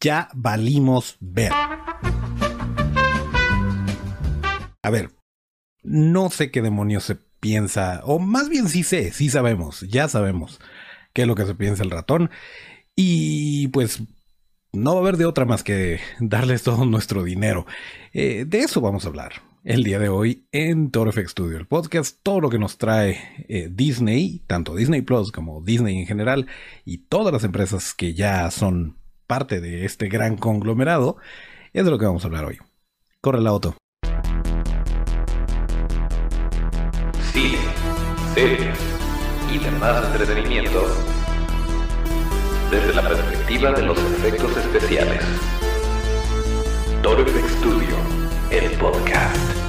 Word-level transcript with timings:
ya 0.00 0.28
valimos 0.34 1.16
ver. 1.20 1.52
A 4.82 4.90
ver, 4.90 5.10
no 5.82 6.30
sé 6.30 6.50
qué 6.50 6.62
demonios 6.62 7.04
se 7.04 7.16
piensa, 7.40 8.02
o 8.04 8.18
más 8.18 8.48
bien 8.48 8.68
sí 8.68 8.82
sé, 8.82 9.12
sí 9.12 9.28
sabemos, 9.28 9.80
ya 9.82 10.08
sabemos 10.08 10.60
qué 11.12 11.22
es 11.22 11.28
lo 11.28 11.34
que 11.34 11.46
se 11.46 11.54
piensa 11.54 11.82
el 11.82 11.90
ratón. 11.90 12.30
Y 12.94 13.68
pues 13.68 14.02
no 14.72 14.92
va 14.92 14.98
a 14.98 15.02
haber 15.02 15.16
de 15.16 15.24
otra 15.24 15.44
más 15.44 15.62
que 15.62 16.00
darles 16.20 16.62
todo 16.62 16.84
nuestro 16.84 17.24
dinero. 17.24 17.66
Eh, 18.12 18.44
de 18.46 18.60
eso 18.60 18.80
vamos 18.80 19.04
a 19.04 19.08
hablar 19.08 19.32
el 19.64 19.84
día 19.84 19.98
de 19.98 20.08
hoy 20.08 20.46
en 20.52 20.90
ToroFX 20.90 21.32
Studio, 21.32 21.58
el 21.58 21.66
podcast, 21.66 22.18
todo 22.22 22.40
lo 22.40 22.48
que 22.48 22.58
nos 22.58 22.78
trae 22.78 23.44
eh, 23.48 23.68
Disney, 23.70 24.42
tanto 24.46 24.74
Disney 24.74 25.02
Plus 25.02 25.32
como 25.32 25.60
Disney 25.60 25.98
en 25.98 26.06
general, 26.06 26.46
y 26.84 26.98
todas 26.98 27.32
las 27.32 27.44
empresas 27.44 27.92
que 27.94 28.14
ya 28.14 28.50
son 28.50 28.96
parte 29.30 29.60
de 29.60 29.84
este 29.84 30.08
gran 30.08 30.36
conglomerado, 30.36 31.16
es 31.72 31.84
de 31.84 31.90
lo 31.92 32.00
que 32.00 32.04
vamos 32.04 32.24
a 32.24 32.26
hablar 32.26 32.46
hoy. 32.46 32.58
Corre 33.20 33.40
la 33.40 33.50
auto. 33.50 33.76
Cine, 37.32 37.58
series 38.34 38.76
y 39.54 39.58
demás 39.58 40.04
entretenimiento 40.06 40.84
desde 42.72 42.92
la 42.92 43.08
perspectiva 43.08 43.70
de 43.70 43.82
los 43.82 43.98
efectos 43.98 44.56
especiales. 44.56 45.22
Toro 47.00 47.24
Studio, 47.24 47.96
el 48.50 48.68
podcast. 48.78 49.59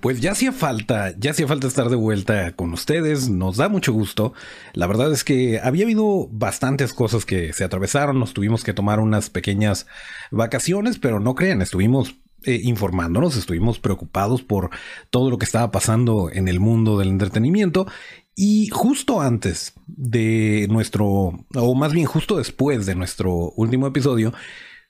Pues 0.00 0.18
ya 0.22 0.32
hacía 0.32 0.52
falta, 0.52 1.14
ya 1.18 1.32
hacía 1.32 1.46
falta 1.46 1.66
estar 1.66 1.90
de 1.90 1.96
vuelta 1.96 2.56
con 2.56 2.72
ustedes, 2.72 3.28
nos 3.28 3.58
da 3.58 3.68
mucho 3.68 3.92
gusto. 3.92 4.32
La 4.72 4.86
verdad 4.86 5.12
es 5.12 5.24
que 5.24 5.60
había 5.62 5.84
habido 5.84 6.26
bastantes 6.30 6.94
cosas 6.94 7.26
que 7.26 7.52
se 7.52 7.64
atravesaron, 7.64 8.18
nos 8.18 8.32
tuvimos 8.32 8.64
que 8.64 8.72
tomar 8.72 8.98
unas 8.98 9.28
pequeñas 9.28 9.86
vacaciones, 10.30 10.98
pero 10.98 11.20
no 11.20 11.34
crean, 11.34 11.60
estuvimos 11.60 12.16
eh, 12.44 12.58
informándonos, 12.62 13.36
estuvimos 13.36 13.78
preocupados 13.78 14.40
por 14.40 14.70
todo 15.10 15.28
lo 15.28 15.36
que 15.36 15.44
estaba 15.44 15.70
pasando 15.70 16.30
en 16.32 16.48
el 16.48 16.60
mundo 16.60 16.98
del 16.98 17.08
entretenimiento 17.08 17.86
y 18.34 18.68
justo 18.68 19.20
antes 19.20 19.74
de 19.86 20.66
nuestro, 20.70 21.44
o 21.54 21.74
más 21.74 21.92
bien 21.92 22.06
justo 22.06 22.38
después 22.38 22.86
de 22.86 22.94
nuestro 22.94 23.50
último 23.50 23.86
episodio, 23.86 24.32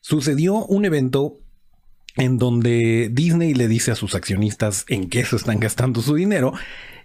sucedió 0.01 0.65
un 0.67 0.85
evento 0.85 1.41
en 2.17 2.39
donde 2.39 3.09
Disney 3.13 3.55
le 3.55 3.69
dice 3.69 3.91
a 3.91 3.97
sus 3.97 4.15
accionistas 4.15 4.85
en 4.89 5.09
qué 5.09 5.25
se 5.25 5.37
están 5.37 5.61
gastando 5.61 6.03
su 6.03 6.15
dinero. 6.15 6.53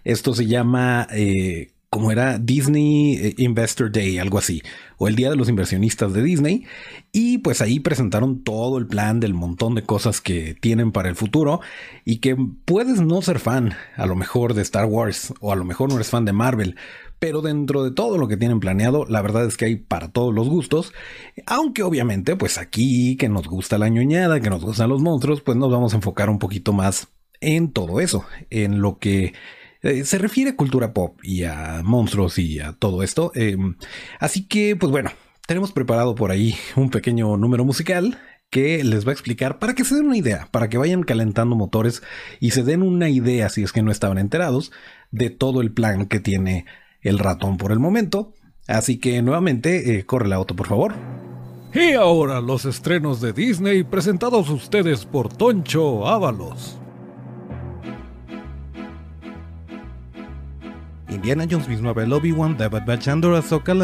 Esto 0.04 0.34
se 0.34 0.46
llama, 0.46 1.06
eh, 1.10 1.72
como 1.90 2.10
era 2.12 2.38
Disney 2.38 3.16
eh, 3.16 3.34
Investor 3.38 3.90
Day, 3.90 4.18
algo 4.18 4.38
así, 4.38 4.62
o 4.98 5.08
el 5.08 5.16
Día 5.16 5.30
de 5.30 5.36
los 5.36 5.48
Inversionistas 5.48 6.12
de 6.12 6.22
Disney. 6.22 6.64
Y 7.12 7.38
pues 7.38 7.60
ahí 7.60 7.80
presentaron 7.80 8.42
todo 8.42 8.78
el 8.78 8.86
plan 8.86 9.20
del 9.20 9.34
montón 9.34 9.74
de 9.74 9.82
cosas 9.82 10.20
que 10.20 10.54
tienen 10.54 10.92
para 10.92 11.08
el 11.08 11.16
futuro 11.16 11.60
y 12.04 12.18
que 12.18 12.36
puedes 12.64 13.00
no 13.00 13.22
ser 13.22 13.38
fan 13.38 13.74
a 13.96 14.06
lo 14.06 14.16
mejor 14.16 14.54
de 14.54 14.62
Star 14.62 14.86
Wars 14.86 15.32
o 15.40 15.52
a 15.52 15.56
lo 15.56 15.64
mejor 15.64 15.88
no 15.88 15.96
eres 15.96 16.10
fan 16.10 16.24
de 16.24 16.32
Marvel, 16.32 16.76
pero 17.18 17.40
dentro 17.42 17.84
de 17.84 17.90
todo 17.90 18.18
lo 18.18 18.28
que 18.28 18.36
tienen 18.36 18.60
planeado, 18.60 19.06
la 19.06 19.22
verdad 19.22 19.46
es 19.46 19.56
que 19.56 19.64
hay 19.64 19.76
para 19.76 20.12
todos 20.12 20.34
los 20.34 20.48
gustos, 20.48 20.92
aunque 21.46 21.82
obviamente 21.82 22.36
pues 22.36 22.58
aquí 22.58 23.16
que 23.16 23.28
nos 23.28 23.46
gusta 23.48 23.78
la 23.78 23.88
ñoñada, 23.88 24.40
que 24.40 24.50
nos 24.50 24.62
gustan 24.62 24.90
los 24.90 25.00
monstruos, 25.02 25.40
pues 25.40 25.56
nos 25.56 25.70
vamos 25.70 25.92
a 25.92 25.96
enfocar 25.96 26.30
un 26.30 26.38
poquito 26.38 26.72
más 26.72 27.08
en 27.40 27.72
todo 27.72 28.00
eso, 28.00 28.24
en 28.50 28.80
lo 28.80 28.98
que 28.98 29.34
eh, 29.82 30.04
se 30.04 30.18
refiere 30.18 30.50
a 30.50 30.56
cultura 30.56 30.92
pop 30.92 31.18
y 31.22 31.44
a 31.44 31.82
monstruos 31.84 32.38
y 32.38 32.60
a 32.60 32.72
todo 32.72 33.02
esto. 33.02 33.32
Em, 33.34 33.76
así 34.20 34.46
que 34.46 34.76
pues 34.76 34.90
bueno, 34.90 35.10
tenemos 35.46 35.72
preparado 35.72 36.14
por 36.14 36.30
ahí 36.30 36.54
un 36.76 36.90
pequeño 36.90 37.36
número 37.36 37.64
musical 37.64 38.18
que 38.50 38.84
les 38.84 39.06
va 39.06 39.10
a 39.10 39.12
explicar 39.12 39.58
para 39.58 39.74
que 39.74 39.84
se 39.84 39.96
den 39.96 40.06
una 40.06 40.16
idea, 40.16 40.48
para 40.50 40.68
que 40.68 40.78
vayan 40.78 41.02
calentando 41.02 41.56
motores 41.56 42.02
y 42.40 42.52
se 42.52 42.62
den 42.62 42.82
una 42.82 43.08
idea, 43.08 43.48
si 43.48 43.62
es 43.62 43.72
que 43.72 43.82
no 43.82 43.90
estaban 43.90 44.18
enterados, 44.18 44.72
de 45.10 45.30
todo 45.30 45.60
el 45.60 45.72
plan 45.72 46.06
que 46.06 46.20
tiene 46.20 46.66
el 47.08 47.18
ratón 47.18 47.56
por 47.56 47.72
el 47.72 47.78
momento. 47.78 48.32
Así 48.66 48.98
que 48.98 49.22
nuevamente, 49.22 49.98
eh, 49.98 50.04
corre 50.04 50.28
la 50.28 50.36
auto, 50.36 50.56
por 50.56 50.66
favor. 50.66 50.94
Y 51.74 51.92
ahora 51.92 52.40
los 52.40 52.64
estrenos 52.64 53.20
de 53.20 53.32
Disney 53.32 53.84
presentados 53.84 54.48
ustedes 54.48 55.04
por 55.04 55.28
Toncho 55.28 56.06
Ábalos. 56.06 56.78
Indiana 61.08 61.46
Jones 61.50 61.68
mismo 61.68 61.90
Obi-Wan, 61.90 62.56
David 62.56 62.82
Bachandor, 62.86 63.34
Ahsoka 63.34 63.74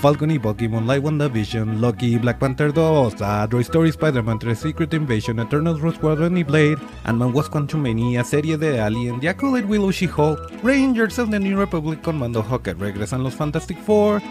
Falcon 0.00 0.30
y 0.30 0.38
Bucky, 0.38 0.66
Moonlight, 0.66 1.02
WandaVision, 1.02 1.78
Loki, 1.78 2.16
Black 2.16 2.38
Panther 2.38 2.72
2, 2.72 3.20
Android 3.20 3.60
Story, 3.60 3.90
Spider-Man 3.90 4.38
3, 4.38 4.58
Secret 4.58 4.94
Invasion, 4.94 5.38
Eternal 5.38 5.78
Rose 5.78 5.96
Squadron 5.98 6.38
y 6.38 6.42
Blade, 6.42 6.78
Ant-Man 7.04 7.34
Was 7.34 7.50
Quantumania, 7.50 8.24
serie 8.24 8.56
de 8.56 8.80
Alien, 8.80 9.20
The 9.20 9.28
Acolyte 9.28 9.66
Willow 9.66 9.92
She-Hulk, 9.92 10.38
Rangers 10.62 11.18
of 11.18 11.28
the 11.30 11.38
New 11.38 11.58
Republic 11.58 12.00
con 12.00 12.18
Mando 12.18 12.42
regresan 12.78 13.22
los 13.22 13.34
Fantastic 13.34 13.76
Four, 13.84 14.22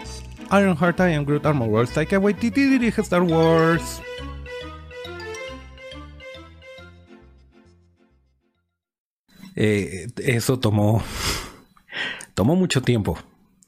Ironheart, 0.50 0.98
I 0.98 1.14
Am 1.14 1.24
Groot, 1.24 1.46
Armor 1.46 1.68
Wars, 1.68 1.92
Taika 1.92 2.18
Waititi 2.18 2.64
dirige 2.66 3.00
Star 3.02 3.22
Wars. 3.22 4.02
Eh, 9.54 10.08
eso 10.16 10.58
tomó 10.58 11.02
tomó 12.34 12.56
mucho 12.56 12.80
tiempo 12.82 13.18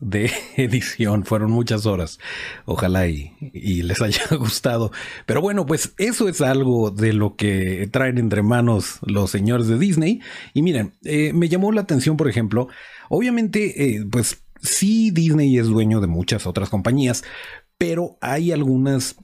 de 0.02 0.30
edición. 0.56 1.24
Fueron 1.24 1.50
muchas 1.50 1.86
horas. 1.86 2.18
Ojalá 2.66 3.06
y, 3.06 3.32
les 3.82 4.02
haya 4.02 4.22
gustado. 4.38 4.92
Pero 5.24 5.40
bueno, 5.40 5.64
pues 5.64 5.94
eso 5.96 6.28
es 6.28 6.42
algo 6.42 6.90
de 6.90 7.14
lo 7.14 7.36
que 7.36 7.88
traen 7.90 8.18
entre 8.18 8.42
manos 8.42 8.98
los 9.02 9.30
señores 9.30 9.68
de 9.68 9.78
Disney. 9.78 10.20
Y 10.52 10.62
miren, 10.62 10.92
eh, 11.04 11.32
me 11.32 11.48
llamó 11.48 11.72
la 11.72 11.80
atención, 11.80 12.16
por 12.16 12.28
ejemplo, 12.28 12.68
obviamente, 13.08 13.96
eh, 13.96 14.04
pues 14.10 14.42
sí, 14.60 15.10
Disney 15.10 15.56
es 15.58 15.66
dueño 15.66 16.00
de 16.00 16.06
muchas 16.06 16.46
otras 16.46 16.68
compañías, 16.68 17.24
pero 17.82 18.16
hay 18.20 18.52
algunos 18.52 19.16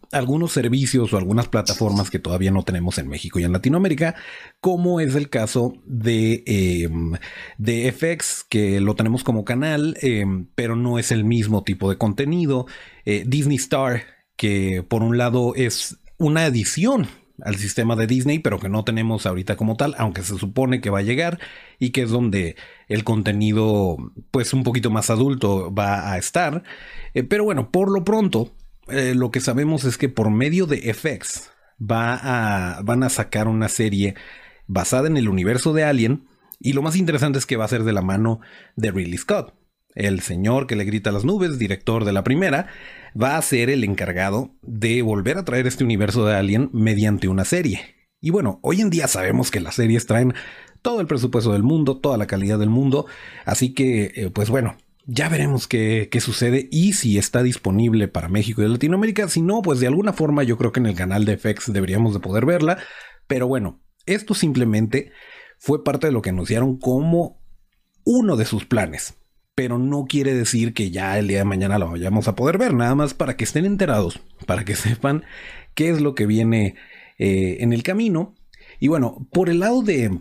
servicios 0.50 1.12
o 1.12 1.16
algunas 1.16 1.46
plataformas 1.46 2.10
que 2.10 2.18
todavía 2.18 2.50
no 2.50 2.64
tenemos 2.64 2.98
en 2.98 3.06
México 3.06 3.38
y 3.38 3.44
en 3.44 3.52
Latinoamérica, 3.52 4.16
como 4.60 4.98
es 4.98 5.14
el 5.14 5.30
caso 5.30 5.74
de, 5.86 6.42
em, 6.44 7.12
de 7.56 7.86
FX, 7.86 8.42
que 8.42 8.80
lo 8.80 8.96
tenemos 8.96 9.22
como 9.22 9.44
canal, 9.44 9.96
em, 10.02 10.48
pero 10.56 10.74
no 10.74 10.98
es 10.98 11.12
el 11.12 11.22
mismo 11.22 11.62
tipo 11.62 11.88
de 11.88 11.98
contenido. 11.98 12.66
Eh, 13.04 13.22
Disney 13.28 13.58
Star, 13.58 14.02
que 14.34 14.82
por 14.82 15.04
un 15.04 15.18
lado 15.18 15.54
es 15.54 15.96
una 16.18 16.44
edición 16.44 17.06
al 17.42 17.56
sistema 17.56 17.96
de 17.96 18.06
Disney, 18.06 18.38
pero 18.38 18.58
que 18.58 18.68
no 18.68 18.84
tenemos 18.84 19.26
ahorita 19.26 19.56
como 19.56 19.76
tal, 19.76 19.94
aunque 19.98 20.22
se 20.22 20.38
supone 20.38 20.80
que 20.80 20.90
va 20.90 21.00
a 21.00 21.02
llegar 21.02 21.38
y 21.78 21.90
que 21.90 22.02
es 22.02 22.10
donde 22.10 22.56
el 22.88 23.04
contenido, 23.04 23.96
pues 24.30 24.52
un 24.52 24.64
poquito 24.64 24.90
más 24.90 25.10
adulto 25.10 25.72
va 25.72 26.12
a 26.12 26.18
estar. 26.18 26.62
Eh, 27.14 27.22
pero 27.22 27.44
bueno, 27.44 27.70
por 27.70 27.90
lo 27.90 28.04
pronto, 28.04 28.52
eh, 28.88 29.14
lo 29.14 29.30
que 29.30 29.40
sabemos 29.40 29.84
es 29.84 29.98
que 29.98 30.08
por 30.08 30.30
medio 30.30 30.66
de 30.66 30.92
FX 30.92 31.50
va 31.80 32.18
a, 32.22 32.82
van 32.82 33.02
a 33.02 33.08
sacar 33.08 33.48
una 33.48 33.68
serie 33.68 34.14
basada 34.66 35.08
en 35.08 35.16
el 35.16 35.28
universo 35.28 35.72
de 35.72 35.84
Alien 35.84 36.26
y 36.60 36.72
lo 36.72 36.82
más 36.82 36.96
interesante 36.96 37.38
es 37.38 37.46
que 37.46 37.56
va 37.56 37.64
a 37.64 37.68
ser 37.68 37.84
de 37.84 37.92
la 37.92 38.02
mano 38.02 38.40
de 38.76 38.90
Ridley 38.90 39.18
Scott. 39.18 39.54
El 39.94 40.20
señor 40.20 40.66
que 40.66 40.76
le 40.76 40.84
grita 40.84 41.10
a 41.10 41.12
las 41.12 41.24
nubes, 41.24 41.58
director 41.58 42.04
de 42.04 42.12
la 42.12 42.24
primera, 42.24 42.68
va 43.20 43.36
a 43.36 43.42
ser 43.42 43.70
el 43.70 43.84
encargado 43.84 44.54
de 44.62 45.02
volver 45.02 45.38
a 45.38 45.44
traer 45.44 45.66
este 45.66 45.84
universo 45.84 46.26
de 46.26 46.36
Alien 46.36 46.70
mediante 46.72 47.28
una 47.28 47.44
serie. 47.44 47.96
Y 48.20 48.30
bueno, 48.30 48.58
hoy 48.62 48.80
en 48.80 48.90
día 48.90 49.08
sabemos 49.08 49.50
que 49.50 49.60
las 49.60 49.76
series 49.76 50.06
traen 50.06 50.34
todo 50.82 51.00
el 51.00 51.06
presupuesto 51.06 51.52
del 51.52 51.62
mundo, 51.62 51.98
toda 51.98 52.16
la 52.16 52.26
calidad 52.26 52.58
del 52.58 52.70
mundo, 52.70 53.06
así 53.44 53.74
que, 53.74 54.12
eh, 54.14 54.30
pues 54.30 54.50
bueno, 54.50 54.76
ya 55.06 55.28
veremos 55.28 55.66
qué, 55.66 56.08
qué, 56.10 56.20
sucede 56.20 56.68
y 56.70 56.92
si 56.92 57.16
está 57.16 57.42
disponible 57.42 58.08
para 58.08 58.28
México 58.28 58.62
y 58.62 58.68
Latinoamérica. 58.68 59.26
Si 59.28 59.40
no, 59.40 59.62
pues 59.62 59.80
de 59.80 59.86
alguna 59.86 60.12
forma 60.12 60.42
yo 60.42 60.58
creo 60.58 60.70
que 60.70 60.80
en 60.80 60.86
el 60.86 60.94
canal 60.94 61.24
de 61.24 61.38
FX 61.38 61.72
deberíamos 61.72 62.12
de 62.12 62.20
poder 62.20 62.44
verla. 62.44 62.78
Pero 63.26 63.46
bueno, 63.46 63.80
esto 64.04 64.34
simplemente 64.34 65.10
fue 65.58 65.82
parte 65.82 66.08
de 66.08 66.12
lo 66.12 66.20
que 66.20 66.30
anunciaron 66.30 66.78
como 66.78 67.40
uno 68.04 68.36
de 68.36 68.44
sus 68.44 68.66
planes 68.66 69.17
pero 69.58 69.76
no 69.76 70.04
quiere 70.08 70.34
decir 70.34 70.72
que 70.72 70.92
ya 70.92 71.18
el 71.18 71.26
día 71.26 71.38
de 71.38 71.44
mañana 71.44 71.80
lo 71.80 71.90
vayamos 71.90 72.28
a 72.28 72.36
poder 72.36 72.58
ver, 72.58 72.74
nada 72.74 72.94
más 72.94 73.12
para 73.12 73.36
que 73.36 73.42
estén 73.42 73.64
enterados, 73.64 74.20
para 74.46 74.64
que 74.64 74.76
sepan 74.76 75.24
qué 75.74 75.90
es 75.90 76.00
lo 76.00 76.14
que 76.14 76.26
viene 76.26 76.76
eh, 77.18 77.56
en 77.58 77.72
el 77.72 77.82
camino. 77.82 78.36
Y 78.78 78.86
bueno, 78.86 79.26
por 79.32 79.50
el 79.50 79.58
lado 79.58 79.82
de, 79.82 80.16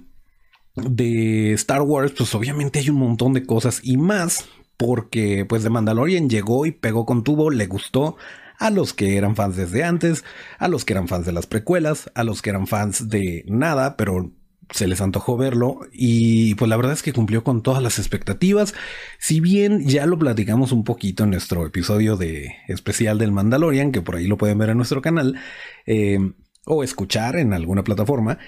de 0.74 1.54
Star 1.54 1.84
Wars, 1.84 2.14
pues 2.18 2.34
obviamente 2.34 2.80
hay 2.80 2.90
un 2.90 2.96
montón 2.96 3.34
de 3.34 3.46
cosas 3.46 3.80
y 3.84 3.98
más 3.98 4.50
porque 4.76 5.46
pues 5.46 5.62
de 5.62 5.70
Mandalorian 5.70 6.32
llegó 6.32 6.66
y 6.66 6.72
pegó 6.72 7.06
con 7.06 7.24
tubo, 7.24 7.52
le 7.52 7.68
gustó 7.68 8.18
a 8.58 8.72
los 8.72 8.96
que 8.96 9.18
eran 9.18 9.36
fans 9.36 9.56
desde 9.56 9.84
antes, 9.84 10.26
a 10.58 10.68
los 10.68 10.84
que 10.84 10.94
eran 10.94 11.08
fans 11.08 11.28
de 11.28 11.34
las 11.34 11.46
precuelas, 11.46 12.10
a 12.16 12.24
los 12.24 12.42
que 12.42 12.50
eran 12.50 12.66
fans 12.66 13.08
de 13.08 13.46
nada, 13.48 13.98
pero 13.98 14.32
se 14.70 14.88
les 14.88 15.02
antojó 15.02 15.38
verlo 15.38 15.80
y 15.92 16.56
pues 16.56 16.70
la 16.70 16.78
verdad 16.78 16.94
es 16.94 17.02
que 17.02 17.14
cumplió 17.14 17.44
con 17.44 17.62
todas 17.62 17.82
las 17.82 18.00
expectativas. 18.00 18.74
Si 19.20 19.40
bien 19.40 19.88
ya 19.88 20.06
lo 20.06 20.20
platicamos 20.20 20.72
un 20.72 20.84
poquito 20.84 21.24
en 21.24 21.32
nuestro 21.32 21.66
episodio 21.66 22.18
de 22.18 22.56
especial 22.68 23.18
del 23.18 23.32
Mandalorian, 23.32 23.92
que 23.92 24.02
por 24.02 24.16
ahí 24.16 24.28
lo 24.28 24.38
pueden 24.38 24.58
ver 24.58 24.70
en 24.70 24.78
nuestro 24.78 25.02
canal 25.02 25.40
eh, 25.86 26.20
o 26.66 26.84
escuchar 26.84 27.38
en 27.38 27.54
alguna 27.54 27.84
plataforma, 27.84 28.40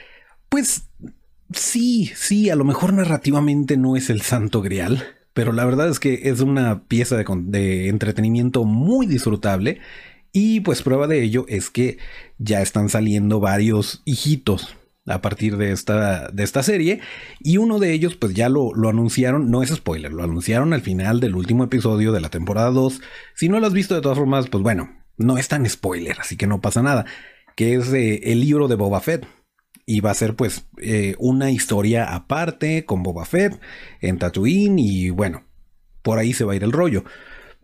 pues 0.50 0.90
sí, 1.54 2.12
sí, 2.16 2.50
a 2.50 2.56
lo 2.56 2.66
mejor 2.66 2.94
narrativamente 2.94 3.78
no 3.78 3.96
es 3.96 4.10
el 4.10 4.22
santo 4.22 4.62
grial, 4.62 5.04
pero 5.34 5.54
la 5.54 5.66
verdad 5.66 5.90
es 5.90 6.00
que 6.00 6.30
es 6.30 6.42
una 6.42 6.84
pieza 6.84 7.16
de 7.16 7.88
entretenimiento 7.88 8.66
muy 8.66 9.06
disfrutable. 9.06 9.80
Y 10.32 10.60
pues 10.60 10.84
prueba 10.84 11.08
de 11.08 11.24
ello 11.24 11.46
es 11.48 11.72
que 11.72 11.98
ya 12.38 12.62
están 12.62 12.90
saliendo 12.90 13.40
varios 13.40 14.04
hijitos 14.06 14.76
a 15.10 15.22
partir 15.22 15.58
de 15.58 15.72
esta, 15.72 16.30
de 16.30 16.44
esta 16.44 16.64
serie. 16.64 17.02
Y 17.40 17.58
uno 17.58 17.80
de 17.80 17.92
ellos, 17.94 18.16
pues 18.16 18.34
ya 18.34 18.48
lo, 18.48 18.72
anunciaron, 18.88 19.50
no 19.50 19.64
es 19.64 19.70
spoiler, 19.70 20.14
lo 20.14 20.24
anunciaron 20.24 20.74
al 20.74 20.82
final 20.82 21.20
del 21.20 21.36
último 21.36 21.64
episodio 21.64 22.12
de 22.12 22.22
la 22.22 22.30
temporada 22.30 22.70
2. 22.70 23.02
Si 23.36 23.50
no 23.50 23.60
lo 23.60 23.68
has 23.68 23.74
visto 23.74 23.96
de 23.96 24.02
todas 24.02 24.18
formas, 24.18 24.48
pues 24.50 24.64
bueno, 24.64 25.04
no 25.18 25.38
es 25.38 25.48
tan 25.48 25.68
spoiler, 25.68 26.18
así 26.20 26.38
que 26.38 26.48
no 26.48 26.62
pasa 26.62 26.84
nada. 26.84 27.06
Que 27.56 27.74
es 27.74 27.92
eh, 27.92 28.32
el 28.32 28.42
libro 28.42 28.68
de 28.68 28.76
Boba 28.76 29.02
Fett. 29.02 29.28
Y 29.86 30.02
va 30.02 30.12
a 30.12 30.16
ser 30.16 30.36
pues 30.36 30.68
eh, 30.80 31.16
una 31.18 31.50
historia 31.50 32.14
aparte 32.14 32.86
con 32.86 33.02
Boba 33.02 33.26
Fett 33.26 33.60
en 34.02 34.20
Tatooine 34.20 34.78
y 34.78 35.10
bueno, 35.10 35.46
por 36.04 36.20
ahí 36.20 36.32
se 36.34 36.44
va 36.44 36.54
a 36.54 36.56
ir 36.56 36.64
el 36.64 36.72
rollo. 36.72 37.06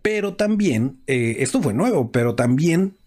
Pero 0.01 0.33
también, 0.33 1.03
eh, 1.05 1.37
esto 1.39 1.61
fue 1.61 1.75
nuevo, 1.75 2.11
pero 2.11 2.33
también 2.33 2.97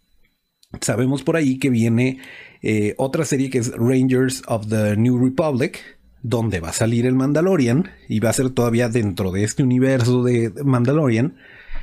sabemos 0.80 1.24
por 1.24 1.36
ahí 1.36 1.58
que 1.58 1.70
viene 1.70 2.20
eh, 2.62 2.94
otra 2.96 3.24
serie 3.24 3.50
que 3.50 3.58
es 3.58 3.72
Rangers 3.72 4.42
of 4.46 4.68
the 4.68 4.96
New 4.96 5.18
Republic, 5.18 5.78
donde 6.22 6.60
va 6.60 6.70
a 6.70 6.72
salir 6.72 7.06
el 7.06 7.14
Mandalorian 7.14 7.90
y 8.08 8.20
va 8.20 8.30
a 8.30 8.34
ser 8.34 8.50
todavía 8.50 8.88
dentro 8.88 9.30
de 9.30 9.44
este 9.44 9.62
universo 9.62 10.22
de 10.22 10.52
Mandalorian. 10.64 11.36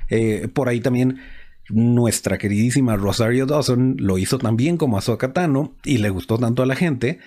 Eh, 0.10 0.48
por 0.54 0.69
ahí 0.69 0.81
también 0.81 1.19
nuestra 1.69 2.38
queridísima 2.38 2.95
Rosario 2.95 3.45
Dawson 3.45 3.95
lo 3.98 4.18
hizo 4.18 4.38
también 4.38 4.77
como 4.77 4.98
Ahsoka 4.98 5.33
Tano 5.33 5.75
y 5.83 5.98
le 5.98 6.10
gustó 6.10 6.38
tanto 6.38 6.62
a 6.62 6.66
la 6.66 6.75
gente 6.75 7.19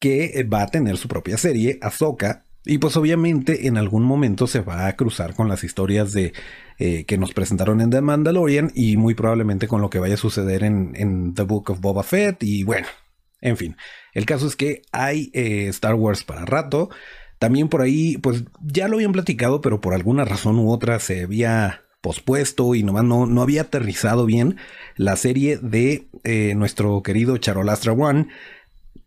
que 0.00 0.46
va 0.52 0.62
a 0.62 0.66
tener 0.66 0.96
su 0.96 1.08
propia 1.08 1.36
serie, 1.36 1.78
Ahsoka, 1.80 2.44
y 2.64 2.78
pues 2.78 2.96
obviamente 2.96 3.66
en 3.66 3.76
algún 3.76 4.04
momento 4.04 4.46
se 4.46 4.60
va 4.60 4.86
a 4.86 4.96
cruzar 4.96 5.34
con 5.34 5.48
las 5.48 5.64
historias 5.64 6.12
de 6.12 6.32
eh, 6.78 7.04
que 7.04 7.18
nos 7.18 7.32
presentaron 7.32 7.80
en 7.80 7.90
The 7.90 8.00
Mandalorian 8.00 8.72
y 8.74 8.96
muy 8.96 9.14
probablemente 9.14 9.68
con 9.68 9.80
lo 9.80 9.90
que 9.90 9.98
vaya 9.98 10.14
a 10.14 10.18
suceder 10.18 10.64
en, 10.64 11.34
The 11.34 11.42
Book 11.42 11.70
of 11.70 11.80
Boba 11.80 12.02
Fett 12.02 12.42
y 12.42 12.64
bueno, 12.64 12.86
en 13.40 13.56
fin, 13.56 13.76
el 14.14 14.24
caso 14.24 14.46
es 14.46 14.56
que 14.56 14.82
hay 14.92 15.30
eh, 15.34 15.66
Star 15.68 15.94
Wars 15.94 16.24
para 16.24 16.44
rato. 16.44 16.88
También 17.38 17.68
por 17.68 17.82
ahí, 17.82 18.16
pues 18.18 18.44
ya 18.62 18.88
lo 18.88 18.96
habían 18.96 19.12
platicado, 19.12 19.60
pero 19.60 19.80
por 19.80 19.92
alguna 19.92 20.24
razón 20.24 20.58
u 20.58 20.70
otra 20.70 20.98
se 21.00 21.24
había 21.24 21.82
pospuesto 22.00 22.74
y 22.74 22.82
nomás 22.82 23.04
no, 23.04 23.26
no 23.26 23.42
había 23.42 23.62
aterrizado 23.62 24.24
bien 24.24 24.56
la 24.96 25.16
serie 25.16 25.58
de 25.58 26.08
eh, 26.22 26.54
nuestro 26.54 27.02
querido 27.02 27.36
Charolastra 27.38 27.92
One 27.92 28.28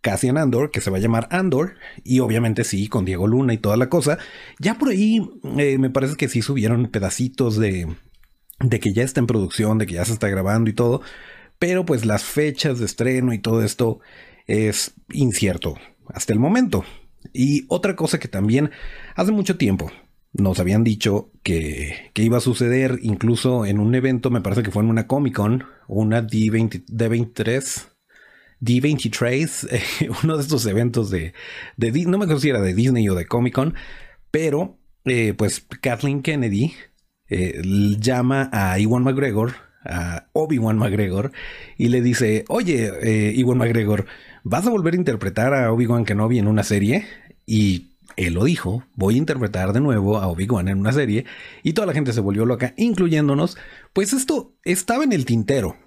Cassian 0.02 0.38
Andor, 0.38 0.72
que 0.72 0.82
se 0.82 0.90
va 0.90 0.98
a 0.98 1.02
llamar 1.02 1.28
Andor, 1.32 1.76
y 2.04 2.20
obviamente 2.20 2.64
sí, 2.64 2.88
con 2.88 3.06
Diego 3.06 3.28
Luna 3.28 3.54
y 3.54 3.58
toda 3.58 3.78
la 3.78 3.90
cosa. 3.90 4.18
Ya 4.60 4.78
por 4.78 4.90
ahí 4.90 5.22
eh, 5.58 5.78
me 5.78 5.90
parece 5.90 6.16
que 6.16 6.30
sí 6.30 6.42
subieron 6.42 6.88
pedacitos 6.88 7.58
de, 7.58 7.88
de 8.60 8.80
que 8.80 8.94
ya 8.94 9.04
está 9.04 9.20
en 9.20 9.28
producción, 9.28 9.78
de 9.78 9.86
que 9.86 9.96
ya 9.96 10.06
se 10.06 10.14
está 10.14 10.28
grabando 10.30 10.70
y 10.70 10.74
todo, 10.74 11.02
pero 11.60 11.86
pues 11.86 12.06
las 12.06 12.24
fechas 12.24 12.80
de 12.80 12.86
estreno 12.86 13.34
y 13.34 13.40
todo 13.40 13.64
esto 13.64 14.00
es 14.46 14.94
incierto 15.12 15.76
hasta 16.14 16.34
el 16.34 16.40
momento. 16.40 16.86
Y 17.34 17.66
otra 17.68 17.96
cosa 17.96 18.20
que 18.20 18.28
también 18.28 18.72
hace 19.16 19.32
mucho 19.32 19.58
tiempo 19.58 19.92
nos 20.34 20.60
habían 20.60 20.84
dicho 20.84 21.32
que, 21.42 22.12
que, 22.14 22.22
iba 22.22 22.38
a 22.38 22.42
suceder 22.42 23.00
incluso 23.02 23.66
en 23.66 23.80
un 23.80 23.96
evento, 23.96 24.30
me 24.30 24.42
parece 24.42 24.62
que 24.62 24.72
fue 24.72 24.84
en 24.84 24.90
una 24.90 25.08
Comic 25.08 25.36
Con, 25.36 25.66
una 25.88 26.22
D20, 26.22 26.86
D23, 26.86 27.88
D23, 28.62 29.68
eh, 29.72 30.10
uno 30.24 30.38
de 30.38 30.44
estos 30.44 30.66
eventos 30.66 31.10
de, 31.10 31.34
de, 31.76 31.92
no 32.06 32.18
me 32.18 32.26
acuerdo 32.26 32.42
si 32.42 32.50
era 32.50 32.62
de 32.62 32.74
Disney 32.74 33.08
o 33.10 33.16
de 33.16 33.26
Comic 33.26 33.54
Con, 33.54 33.76
pero 34.32 34.80
eh, 35.06 35.34
pues 35.34 35.66
Kathleen 35.82 36.22
Kennedy 36.22 36.74
eh, 37.30 37.62
llama 38.00 38.50
a 38.52 38.80
Iwan 38.80 39.04
McGregor, 39.04 39.54
a 39.86 40.28
Obi-Wan 40.34 40.78
McGregor, 40.78 41.32
y 41.78 41.90
le 41.90 42.02
dice, 42.02 42.44
oye, 42.50 43.34
Iwan 43.36 43.58
McGregor, 43.58 44.06
¿vas 44.44 44.68
a 44.68 44.70
volver 44.70 44.94
a 44.94 44.98
interpretar 44.98 45.54
a 45.54 45.72
Obi-Wan 45.72 46.04
Kenobi 46.04 46.40
en 46.40 46.48
una 46.48 46.64
serie? 46.64 47.06
Y 47.46 47.98
él 48.18 48.34
lo 48.34 48.44
dijo, 48.44 48.84
voy 48.96 49.16
a 49.16 49.20
interpretar 49.20 49.72
de 49.72 49.80
nuevo 49.80 50.18
a 50.18 50.28
Obi-Wan 50.28 50.68
en 50.68 50.80
una 50.80 50.92
serie, 50.92 51.26
y 51.64 51.72
toda 51.74 51.88
la 51.88 51.94
gente 51.94 52.12
se 52.12 52.20
volvió 52.20 52.46
loca, 52.46 52.74
incluyéndonos, 52.76 53.58
pues 53.94 54.12
esto 54.12 54.58
estaba 54.64 55.06
en 55.06 55.14
el 55.14 55.26
tintero, 55.26 55.78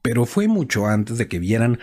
pero 0.00 0.24
fue 0.24 0.48
mucho 0.48 0.86
antes 0.86 1.18
de 1.18 1.28
que 1.28 1.38
vieran 1.38 1.78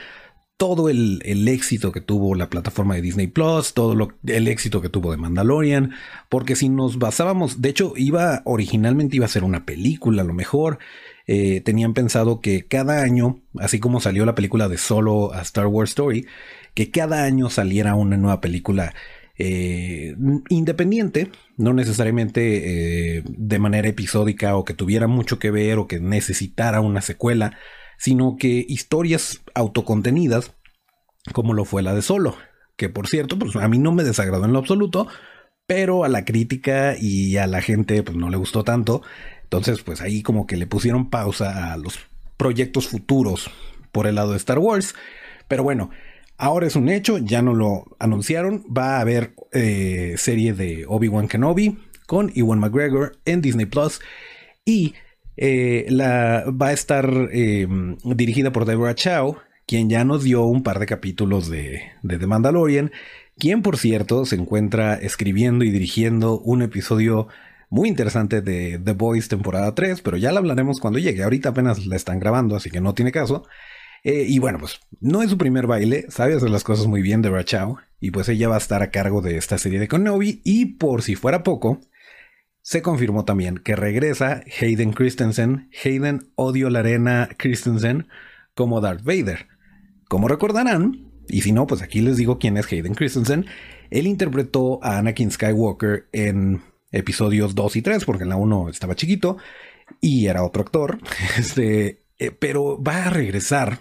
todo 0.58 0.90
el, 0.90 1.48
éxito 1.48 1.92
que 1.92 2.02
tuvo 2.02 2.34
la 2.34 2.50
plataforma 2.50 2.96
de 2.96 3.02
Disney 3.02 3.28
Plus, 3.28 3.74
todo 3.74 4.10
el 4.26 4.48
éxito 4.48 4.82
que 4.82 4.90
tuvo 4.90 5.12
de 5.12 5.18
Mandalorian, 5.18 5.92
porque 6.30 6.56
si 6.56 6.68
nos 6.68 6.98
basábamos, 6.98 7.62
de 7.62 7.70
hecho, 7.70 7.94
iba 7.96 8.42
originalmente 8.44 9.16
iba 9.16 9.26
a 9.26 9.30
ser 9.30 9.44
una 9.44 9.66
película, 9.66 10.24
a 10.24 10.26
lo 10.26 10.34
mejor. 10.34 10.80
Eh, 11.30 11.62
tenían 11.62 11.94
pensado 11.94 12.40
que 12.40 12.66
cada 12.66 13.04
año, 13.04 13.42
así 13.60 13.80
como 13.80 14.00
salió 14.00 14.26
la 14.26 14.34
película 14.34 14.70
de 14.70 14.78
Solo 14.78 15.34
a 15.34 15.42
Star 15.42 15.68
Wars 15.68 15.92
Story, 15.92 16.26
que 16.74 16.90
cada 16.90 17.24
año 17.24 17.50
saliera 17.50 17.96
una 17.96 18.18
nueva 18.18 18.40
película 18.40 18.94
eh, 19.38 20.16
independiente, 20.50 21.30
no 21.58 21.74
necesariamente 21.74 23.18
eh, 23.18 23.24
de 23.28 23.60
manera 23.60 23.88
episódica 23.88 24.56
o 24.56 24.64
que 24.64 24.74
tuviera 24.74 25.08
mucho 25.08 25.38
que 25.38 25.52
ver 25.52 25.78
o 25.78 25.88
que 25.88 26.00
necesitara 26.00 26.82
una 26.82 27.02
secuela, 27.02 27.58
sino 27.98 28.38
que 28.38 28.66
historias 28.68 29.42
autocontenidas, 29.54 30.54
como 31.34 31.54
lo 31.54 31.66
fue 31.66 31.84
la 31.84 31.94
de 31.94 32.02
Solo, 32.02 32.36
que 32.76 32.90
por 32.90 33.08
cierto, 33.08 33.38
pues 33.38 33.56
a 33.56 33.68
mí 33.68 33.80
no 33.80 33.92
me 33.92 34.04
desagradó 34.04 34.46
en 34.46 34.54
lo 34.54 34.60
absoluto, 34.60 35.08
pero 35.66 36.04
a 36.04 36.10
la 36.10 36.24
crítica 36.24 36.96
y 37.00 37.38
a 37.38 37.48
la 37.48 37.62
gente 37.62 38.02
pues 38.04 38.18
no 38.18 38.30
le 38.30 38.38
gustó 38.38 38.64
tanto, 38.64 39.02
entonces 39.44 39.82
pues 39.82 40.02
ahí 40.02 40.22
como 40.22 40.48
que 40.48 40.58
le 40.58 40.68
pusieron 40.68 41.10
pausa 41.10 41.74
a 41.74 41.78
los 41.78 42.00
proyectos 42.38 42.88
futuros 42.88 43.50
por 43.92 44.08
el 44.08 44.16
lado 44.16 44.32
de 44.32 44.38
Star 44.38 44.60
Wars, 44.60 44.96
pero 45.48 45.64
bueno, 45.64 45.90
ahora 46.38 46.68
es 46.68 46.76
un 46.76 46.90
hecho, 46.90 47.18
ya 47.18 47.42
no 47.42 47.54
lo 47.54 47.86
anunciaron, 48.00 48.64
va 48.66 48.98
a 48.98 49.02
haber 49.02 49.34
eh, 49.52 50.16
serie 50.18 50.54
de 50.54 50.86
Obi-Wan 50.88 51.28
Kenobi 51.28 51.80
con 52.06 52.32
Ewan 52.36 52.60
McGregor 52.60 53.18
en 53.26 53.42
Disney 53.42 53.66
Plus 53.66 54.00
y 54.66 54.94
eh, 55.38 55.86
la, 55.90 56.46
va 56.50 56.68
a 56.68 56.74
estar 56.74 57.10
em, 57.32 57.98
dirigida 58.04 58.52
por 58.52 58.66
Deborah 58.66 58.96
Chow, 58.96 59.38
quien 59.66 59.90
ya 59.90 60.04
nos 60.04 60.24
dio 60.24 60.44
un 60.46 60.64
par 60.64 60.80
de 60.80 60.86
capítulos 60.86 61.50
de, 61.50 61.82
de 62.02 62.18
The 62.18 62.28
Mandalorian, 62.28 62.92
quien 63.38 63.62
por 63.62 63.78
cierto 63.78 64.26
se 64.26 64.36
encuentra 64.36 64.96
escribiendo 64.96 65.64
y 65.64 65.70
dirigiendo 65.72 66.40
un 66.40 66.64
episodio 66.64 67.28
muy 67.70 67.90
interesante 67.90 68.42
de 68.42 68.80
The 68.84 68.94
Boys 68.94 69.28
temporada 69.28 69.76
3, 69.76 70.02
pero 70.02 70.18
ya 70.18 70.32
la 70.32 70.40
hablaremos 70.40 70.80
cuando 70.80 71.00
llegue. 71.00 71.24
Ahorita 71.24 71.50
apenas 71.50 71.86
la 71.86 71.96
están 71.96 72.20
grabando, 72.20 72.56
así 72.56 72.70
que 72.70 72.82
no 72.82 72.94
tiene 72.94 73.12
caso. 73.12 73.44
Eh, 74.04 74.26
y 74.28 74.40
bueno, 74.40 74.58
pues 74.60 74.80
no 75.02 75.22
es 75.22 75.30
su 75.30 75.38
primer 75.38 75.68
baile, 75.68 76.06
sabe 76.10 76.36
hacer 76.36 76.50
las 76.50 76.64
cosas 76.64 76.88
muy 76.88 77.02
bien 77.02 77.22
Deborah 77.22 77.44
Chow, 77.44 77.78
y 78.00 78.12
pues 78.12 78.30
ella 78.30 78.48
va 78.48 78.56
a 78.56 78.60
estar 78.60 78.82
a 78.82 78.92
cargo 78.92 79.22
de 79.22 79.38
esta 79.38 79.58
serie 79.58 79.80
de 79.80 79.88
Kenobi, 79.88 80.42
y 80.44 80.66
por 80.78 81.02
si 81.02 81.16
fuera 81.16 81.44
poco, 81.44 81.82
se 82.68 82.82
confirmó 82.82 83.24
también 83.24 83.60
que 83.60 83.78
regresa 83.78 84.42
Hayden 84.60 84.92
Christensen, 84.92 85.70
Hayden 85.86 86.34
Odio 86.36 86.70
la 86.70 86.80
Arena 86.80 87.30
Christensen, 87.38 88.10
como 88.56 88.82
Darth 88.82 89.06
Vader. 89.06 89.48
Como 90.10 90.28
recordarán, 90.28 91.14
y 91.30 91.44
si 91.44 91.54
no, 91.54 91.66
pues 91.66 91.82
aquí 91.82 92.02
les 92.02 92.18
digo 92.18 92.40
quién 92.40 92.58
es 92.58 92.70
Hayden 92.70 92.94
Christensen, 92.94 93.46
él 93.90 94.06
interpretó 94.06 94.84
a 94.84 94.98
Anakin 94.98 95.32
Skywalker 95.32 96.10
en 96.12 96.62
episodios 96.92 97.56
2 97.56 97.78
y 97.78 97.82
3, 97.84 98.04
porque 98.04 98.24
en 98.24 98.30
la 98.30 98.36
1 98.36 98.68
estaba 98.68 98.96
chiquito 98.96 99.38
y 100.02 100.26
era 100.26 100.44
otro 100.44 100.62
actor, 100.62 100.98
este, 101.38 102.04
eh, 102.20 102.32
pero 102.32 102.84
va 102.84 103.06
a 103.06 103.10
regresar 103.10 103.80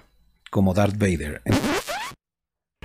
como 0.49 0.75
Darth 0.75 0.97
Vader. 0.97 1.43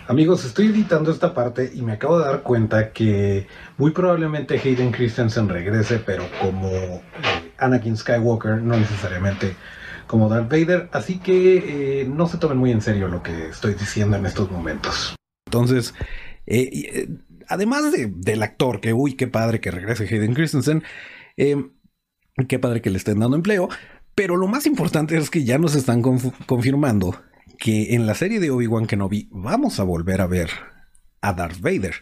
Amigos, 0.08 0.44
estoy 0.46 0.68
editando 0.68 1.12
esta 1.12 1.34
parte 1.34 1.72
y 1.74 1.82
me 1.84 1.94
acabo 1.94 2.20
de 2.20 2.26
dar 2.26 2.42
cuenta 2.42 2.92
que 2.92 3.48
muy 3.78 3.92
probablemente 3.92 4.60
Hayden 4.60 4.92
Christensen 4.92 5.48
regrese, 5.48 6.00
pero 6.00 6.26
como 6.42 6.70
eh, 6.70 7.02
Anakin 7.60 7.96
Skywalker, 7.96 8.62
no 8.62 8.78
necesariamente 8.78 9.56
como 10.08 10.28
Darth 10.28 10.52
Vader. 10.52 10.90
Así 10.92 11.20
que 11.20 12.02
eh, 12.02 12.06
no 12.06 12.28
se 12.28 12.38
tomen 12.38 12.58
muy 12.58 12.72
en 12.72 12.82
serio 12.82 13.08
lo 13.08 13.22
que 13.22 13.50
estoy 13.50 13.76
diciendo 13.76 14.18
en 14.18 14.26
estos 14.26 14.52
momentos. 14.52 15.16
Entonces, 15.46 15.94
eh, 16.48 17.08
además 17.48 17.84
del 17.94 18.44
actor, 18.44 18.82
que 18.82 18.94
uy, 18.94 19.14
qué 19.14 19.28
padre 19.28 19.62
que 19.62 19.72
regrese 19.72 20.04
Hayden 20.04 20.34
Christensen, 20.34 20.84
qué 21.38 22.60
padre 22.60 22.82
que 22.82 22.90
le 22.90 22.98
estén 22.98 23.20
dando 23.20 23.38
empleo, 23.38 23.70
pero 24.16 24.36
lo 24.36 24.48
más 24.48 24.66
importante 24.66 25.16
es 25.18 25.30
que 25.30 25.46
ya 25.46 25.58
nos 25.58 25.76
están 25.76 26.02
confirmando 26.02 27.16
que 27.62 27.94
en 27.94 28.08
la 28.08 28.16
serie 28.16 28.40
de 28.40 28.50
Obi-Wan 28.50 28.88
Kenobi 28.88 29.28
vamos 29.30 29.80
a 29.80 29.84
volver 29.84 30.20
a 30.22 30.26
ver 30.26 30.50
a 31.22 31.34
Darth 31.34 31.62
Vader. 31.62 31.94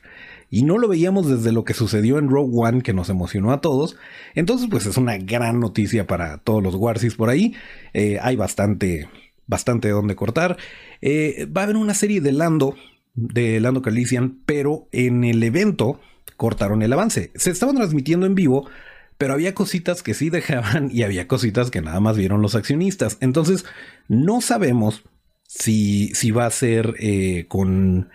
Y 0.49 0.63
no 0.63 0.77
lo 0.77 0.87
veíamos 0.87 1.27
desde 1.29 1.51
lo 1.51 1.65
que 1.65 1.73
sucedió 1.73 2.17
en 2.17 2.29
Rogue 2.29 2.53
One, 2.55 2.81
que 2.81 2.93
nos 2.93 3.09
emocionó 3.09 3.51
a 3.51 3.59
todos. 3.59 3.97
Entonces, 4.35 4.69
pues 4.71 4.85
es 4.85 4.95
una 4.95 5.17
gran 5.17 5.59
noticia 5.59 6.07
para 6.07 6.37
todos 6.37 6.63
los 6.63 6.75
Warsis 6.75 7.15
por 7.15 7.29
ahí. 7.29 7.55
Eh, 7.93 8.19
hay 8.21 8.37
bastante, 8.37 9.09
bastante 9.47 9.89
donde 9.89 10.15
cortar. 10.15 10.55
Eh, 11.01 11.45
va 11.45 11.61
a 11.61 11.63
haber 11.65 11.75
una 11.75 11.93
serie 11.93 12.21
de 12.21 12.31
Lando, 12.31 12.77
de 13.13 13.59
Lando 13.59 13.81
Calrissian, 13.81 14.39
pero 14.45 14.87
en 14.93 15.25
el 15.25 15.43
evento 15.43 15.99
cortaron 16.37 16.83
el 16.83 16.93
avance. 16.93 17.31
Se 17.35 17.51
estaban 17.51 17.75
transmitiendo 17.75 18.25
en 18.25 18.33
vivo, 18.33 18.69
pero 19.17 19.33
había 19.33 19.53
cositas 19.53 20.03
que 20.03 20.13
sí 20.13 20.29
dejaban 20.29 20.89
y 20.93 21.03
había 21.03 21.27
cositas 21.27 21.69
que 21.69 21.81
nada 21.81 21.99
más 21.99 22.15
vieron 22.15 22.41
los 22.41 22.55
accionistas. 22.55 23.17
Entonces, 23.19 23.65
no 24.07 24.39
sabemos 24.39 25.03
si, 25.49 26.13
si 26.13 26.29
va 26.29 26.45
a 26.45 26.51
ser 26.51 26.93
eh, 26.99 27.45
con, 27.47 28.09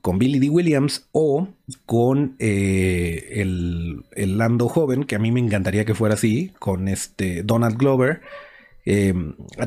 con 0.00 0.18
Billy 0.18 0.38
D. 0.38 0.48
Williams 0.48 1.08
o 1.12 1.48
con 1.84 2.36
eh, 2.38 3.28
el, 3.32 4.02
el, 4.12 4.38
Lando 4.38 4.66
joven, 4.66 5.04
que 5.04 5.14
a 5.14 5.18
mí 5.18 5.30
me 5.30 5.40
encantaría 5.40 5.84
que 5.84 5.94
fuera 5.94 6.14
así, 6.14 6.52
con 6.58 6.88
este 6.88 7.42
Donald 7.42 7.76
Glover. 7.76 8.22
Eh, 8.86 9.12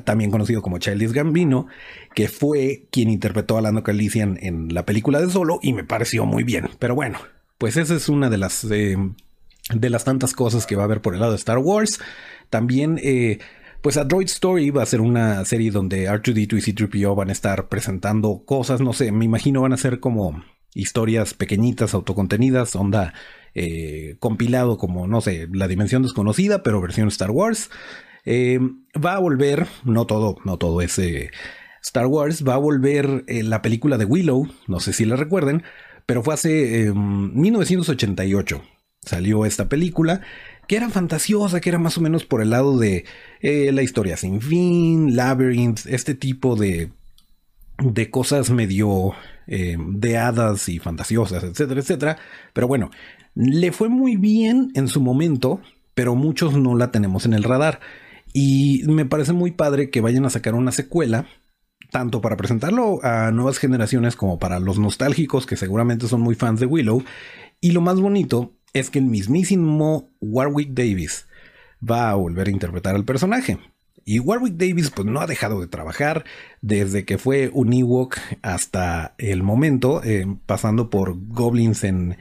también 0.06 0.32
conocido 0.32 0.64
como 0.64 0.80
Childish 0.80 1.12
Gambino, 1.12 1.68
que 2.16 2.28
fue 2.28 2.88
quien 2.90 3.12
interpretó 3.12 3.60
a 3.60 3.62
Lando 3.62 3.84
Calrissian 3.84 4.40
en 4.42 4.74
la 4.74 4.84
película 4.84 5.22
de 5.22 5.30
Solo 5.30 5.60
y 5.62 5.74
me 5.74 5.84
pareció 5.84 6.26
muy 6.26 6.44
bien. 6.44 6.72
Pero 6.80 6.96
bueno, 6.96 7.20
pues 7.60 7.78
esa 7.78 7.94
es 7.94 8.10
una 8.10 8.32
de 8.32 8.40
las 8.40 8.68
de 8.68 9.90
las 9.90 10.04
tantas 10.04 10.34
cosas 10.34 10.66
que 10.66 10.76
va 10.76 10.82
a 10.82 10.86
haber 10.86 11.02
por 11.02 11.14
el 11.14 11.20
lado 11.20 11.34
de 11.34 11.38
Star 11.38 11.60
Wars. 11.60 12.00
También, 12.50 13.00
eh, 13.04 13.38
pues 13.84 13.98
a 13.98 14.06
Droid 14.06 14.28
Story 14.28 14.70
va 14.70 14.82
a 14.82 14.86
ser 14.86 15.02
una 15.02 15.44
serie 15.44 15.70
donde 15.70 16.10
R2D2 16.10 16.54
y 16.68 16.74
C3PO 16.74 17.18
van 17.18 17.28
a 17.28 17.34
estar 17.34 17.68
presentando 17.68 18.44
cosas, 18.46 18.80
no 18.80 18.94
sé, 18.94 19.12
me 19.12 19.26
imagino 19.26 19.62
van 19.62 19.74
a 19.74 19.78
ser 19.78 20.00
como 20.00 20.42
historias 20.74 21.34
pequeñitas, 21.34 21.94
autocontenidas, 21.94 22.78
onda 22.78 23.14
eh, 23.54 24.16
compilado 24.20 24.78
como, 24.78 25.06
no 25.06 25.20
sé, 25.20 25.50
la 25.52 25.68
dimensión 25.68 26.02
desconocida, 26.02 26.64
pero 26.64 26.80
versión 26.80 27.10
Star 27.10 27.30
Wars. 27.30 27.70
Eh, 28.24 28.58
va 28.96 29.16
a 29.16 29.20
volver, 29.20 29.68
no 29.84 30.06
todo, 30.06 30.38
no 30.46 30.58
todo 30.58 30.80
es 30.82 30.98
Star 31.82 32.06
Wars, 32.06 32.48
va 32.48 32.54
a 32.54 32.60
volver 32.60 33.26
la 33.28 33.62
película 33.62 33.98
de 33.98 34.06
Willow, 34.06 34.48
no 34.66 34.80
sé 34.80 34.94
si 34.94 35.04
la 35.04 35.18
recuerden, 35.18 35.64
pero 36.06 36.24
fue 36.24 36.36
hace 36.36 36.94
1988 36.94 38.62
salió 39.06 39.46
esta 39.46 39.70
película 39.70 40.22
que 40.74 40.78
era 40.78 40.90
fantasiosa, 40.90 41.62
que 41.62 41.70
era 41.70 41.78
más 41.78 42.00
o 42.00 42.02
menos 42.02 42.26
por 42.26 42.42
el 42.42 42.50
lado 42.50 42.80
de 42.80 43.06
eh, 43.42 43.72
la 43.72 43.84
historia 43.84 44.18
sin 44.18 44.42
fin, 44.42 45.16
Labyrinth, 45.16 45.86
este 45.86 46.16
tipo 46.16 46.56
de, 46.56 46.90
de 47.78 48.10
cosas 48.10 48.50
medio 48.50 49.12
eh, 49.46 49.78
de 49.78 50.18
hadas 50.18 50.68
y 50.70 50.80
fantasiosas, 50.80 51.44
etcétera, 51.44 51.80
etcétera. 51.80 52.18
Pero 52.54 52.68
bueno, 52.68 52.90
le 53.36 53.72
fue 53.72 53.88
muy 53.88 54.16
bien 54.16 54.72
en 54.74 54.88
su 54.88 55.00
momento, 55.00 55.62
pero 55.94 56.16
muchos 56.16 56.58
no 56.58 56.76
la 56.76 56.90
tenemos 56.90 57.28
en 57.28 57.36
el 57.36 57.44
radar. 57.44 57.80
Y 58.34 58.82
me 58.88 59.06
parece 59.06 59.32
muy 59.32 59.52
padre 59.52 59.92
que 59.92 60.02
vayan 60.02 60.26
a 60.26 60.32
sacar 60.32 60.56
una 60.56 60.72
secuela, 60.72 61.28
tanto 61.92 62.20
para 62.20 62.36
presentarlo 62.36 62.98
a 63.04 63.30
nuevas 63.30 63.60
generaciones 63.60 64.16
como 64.16 64.40
para 64.40 64.60
los 64.60 64.80
nostálgicos 64.80 65.46
que 65.46 65.56
seguramente 65.56 66.08
son 66.08 66.22
muy 66.22 66.34
fans 66.34 66.60
de 66.60 66.66
Willow. 66.66 67.04
Y 67.62 67.74
lo 67.74 67.82
más 67.82 68.00
bonito 68.00 68.54
es 68.74 68.90
que 68.90 69.00
el 69.00 69.06
mismísimo 69.06 70.10
Warwick 70.20 70.72
Davis 70.72 71.28
va 71.88 72.10
a 72.10 72.16
volver 72.16 72.48
a 72.48 72.52
interpretar 72.52 72.96
al 72.96 73.06
personaje. 73.06 73.60
Y 74.06 74.20
Warwick 74.20 74.56
Davis 74.56 74.90
pues 74.90 75.08
no 75.08 75.22
ha 75.22 75.28
dejado 75.28 75.62
de 75.62 75.68
trabajar 75.68 76.26
desde 76.62 77.06
que 77.06 77.18
fue 77.18 77.50
un 77.54 77.72
Ewok 77.72 78.18
hasta 78.42 79.16
el 79.18 79.44
momento, 79.44 80.04
eh, 80.04 80.26
pasando 80.46 80.90
por 80.90 81.16
Goblins 81.28 81.86
en, 81.86 82.18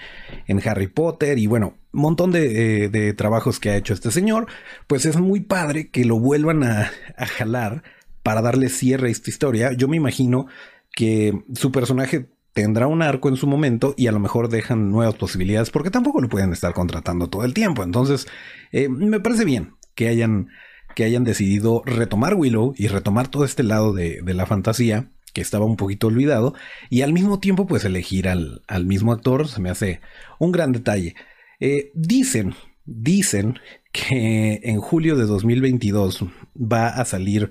Harry 0.65 0.87
Potter 0.87 1.39
y 1.39 1.49
bueno, 1.49 1.75
un 1.93 2.03
montón 2.03 2.31
de, 2.31 2.89
de, 2.89 3.13
trabajos 3.15 3.59
que 3.59 3.71
ha 3.71 3.77
hecho 3.77 3.95
este 3.95 4.13
señor, 4.13 4.47
pues 4.87 5.07
es 5.07 5.17
muy 5.17 5.41
padre 5.41 5.89
que 5.89 6.05
lo 6.05 6.21
vuelvan 6.21 6.63
a, 6.63 6.93
a 7.17 7.27
jalar 7.27 7.83
para 8.23 8.43
darle 8.43 8.69
cierre 8.69 9.09
a 9.09 9.11
esta 9.11 9.31
historia. 9.31 9.73
Yo 9.73 9.89
me 9.89 9.97
imagino 9.97 10.47
que 10.93 11.43
su 11.55 11.73
personaje 11.73 12.29
tendrá 12.53 12.87
un 12.87 13.03
arco 13.03 13.29
en 13.29 13.37
su 13.37 13.47
momento 13.47 13.95
y 13.97 14.07
a 14.07 14.13
lo 14.13 14.21
mejor 14.21 14.49
dejan 14.49 14.91
nuevas 14.91 15.15
posibilidades 15.15 15.71
porque 15.71 15.91
tampoco 15.91 16.21
lo 16.21 16.29
pueden 16.29 16.53
estar 16.53 16.75
contratando 16.75 17.29
todo 17.29 17.45
el 17.45 17.55
tiempo. 17.55 17.83
Entonces, 17.83 18.27
eh, 18.73 18.89
me 18.89 19.21
parece 19.21 19.45
bien 19.45 19.75
que 19.95 20.09
hayan, 20.09 20.49
que 20.95 21.05
hayan 21.05 21.25
decidido 21.25 21.83
retomar 21.87 22.35
Willow 22.35 22.75
y 22.77 22.89
retomar 22.89 23.29
todo 23.29 23.45
este 23.45 23.63
lado 23.63 23.93
de, 23.93 24.23
la 24.25 24.47
fantasía 24.47 25.11
que 25.33 25.41
estaba 25.41 25.65
un 25.65 25.77
poquito 25.77 26.09
olvidado 26.09 26.55
y 26.91 27.01
al 27.01 27.15
mismo 27.15 27.41
tiempo 27.41 27.67
pues 27.67 27.87
elegir 27.87 28.29
al, 28.29 28.61
mismo 28.85 29.13
actor 29.13 29.49
se 29.49 29.61
me 29.61 29.71
hace 29.71 30.01
un 30.39 30.53
gran 30.53 30.73
detalle. 30.73 31.15
Eh, 31.59 31.91
dicen, 31.95 32.55
dicen 32.85 33.59
que 33.93 34.61
en 34.63 34.79
julio 34.81 35.17
de 35.17 35.25
2022 35.25 36.25
va 36.57 36.89
a 36.89 37.05
salir 37.07 37.51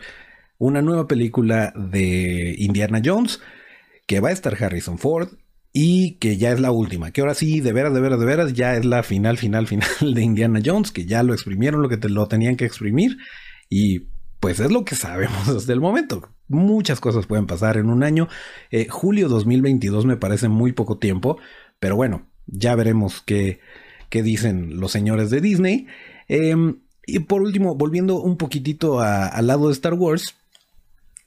una 0.60 0.84
nueva 0.84 1.08
película 1.08 1.74
de 1.76 2.56
Indiana 2.60 3.02
Jones 3.04 3.40
que 4.12 4.20
va 4.20 4.28
a 4.28 4.34
estar 4.34 4.62
Harrison 4.62 4.98
Ford 4.98 5.30
y 5.72 6.16
que 6.16 6.36
ya 6.36 6.52
es 6.52 6.60
la 6.60 6.72
última, 6.72 7.12
que 7.12 7.22
ahora 7.22 7.34
sí, 7.34 7.62
de 7.62 7.72
veras, 7.72 7.94
de 7.94 8.02
veras, 8.02 8.20
de 8.20 8.26
veras, 8.26 8.52
ya 8.52 8.76
es 8.76 8.84
la 8.84 9.04
final, 9.04 9.38
final, 9.38 9.68
final 9.70 9.88
de 10.02 10.22
Indiana 10.22 10.60
Jones, 10.62 10.92
que 10.92 11.06
ya 11.06 11.24
lo 11.24 11.32
exprimieron 11.32 11.82
lo 11.82 11.88
que 11.88 11.96
te 11.96 12.10
lo 12.10 12.28
tenían 12.28 12.58
que 12.58 12.66
exprimir 12.66 13.16
y 13.70 14.08
pues 14.42 14.60
es 14.60 14.70
lo 14.70 14.84
que 14.84 14.96
sabemos 14.96 15.48
hasta 15.48 15.72
el 15.72 15.80
momento. 15.80 16.28
Muchas 16.50 17.00
cosas 17.00 17.26
pueden 17.26 17.48
pasar 17.48 17.78
en 17.78 17.90
un 17.90 18.04
año. 18.04 18.28
Eh, 18.70 18.90
julio 18.90 19.30
2022 19.30 20.06
me 20.06 20.18
parece 20.18 20.50
muy 20.50 20.74
poco 20.74 20.98
tiempo, 20.98 21.38
pero 21.80 21.96
bueno, 21.96 22.28
ya 22.48 22.76
veremos 22.76 23.22
qué, 23.26 23.62
qué 24.10 24.24
dicen 24.24 24.78
los 24.78 24.92
señores 24.92 25.30
de 25.30 25.40
Disney. 25.40 25.88
Em, 26.28 26.82
y 27.08 27.20
por 27.20 27.44
último, 27.44 27.76
volviendo 27.76 28.22
un 28.22 28.36
poquitito 28.36 29.00
al 29.00 29.48
lado 29.48 29.68
de 29.68 29.74
Star 29.74 29.94
Wars, 29.94 30.36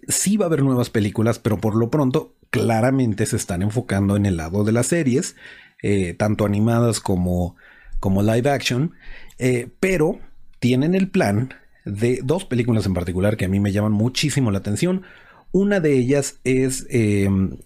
sí 0.07 0.37
va 0.37 0.45
a 0.45 0.49
haber 0.49 0.63
nuevas 0.63 0.91
películas, 0.91 1.39
pero 1.39 1.57
por 1.59 1.77
lo 1.77 1.89
pronto 1.89 2.35
claramente 2.55 3.27
se 3.27 3.35
están 3.35 3.63
enfocando 3.63 4.15
en 4.15 4.27
el 4.27 4.37
lado 4.37 4.63
de 4.63 4.71
las 4.71 4.87
series, 4.87 5.35
eh, 5.83 6.15
tanto 6.15 6.47
animadas 6.47 7.01
como, 7.01 7.57
como 7.99 8.23
live 8.23 8.49
action, 8.49 8.95
eh, 9.41 9.69
pero 9.81 10.21
tienen 10.61 10.95
el 10.95 11.11
plan 11.11 11.53
de 11.85 12.21
dos 12.23 12.45
películas 12.45 12.87
en 12.87 12.95
particular 12.95 13.37
que 13.37 13.47
a 13.47 13.49
mí 13.49 13.59
me 13.59 13.73
llaman 13.73 13.91
muchísimo 13.91 14.53
la 14.53 14.59
atención. 14.59 15.03
Una 15.51 15.81
de 15.81 15.97
ellas 15.99 16.39
es 16.45 16.87
em, 16.91 17.59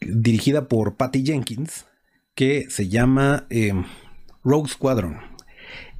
dirigida 0.00 0.68
por 0.68 0.96
Patty 0.96 1.24
Jenkins, 1.24 1.86
que 2.34 2.68
se 2.68 2.90
llama 2.90 3.46
em, 3.48 3.84
Rogue 4.42 4.68
Squadron. 4.68 5.20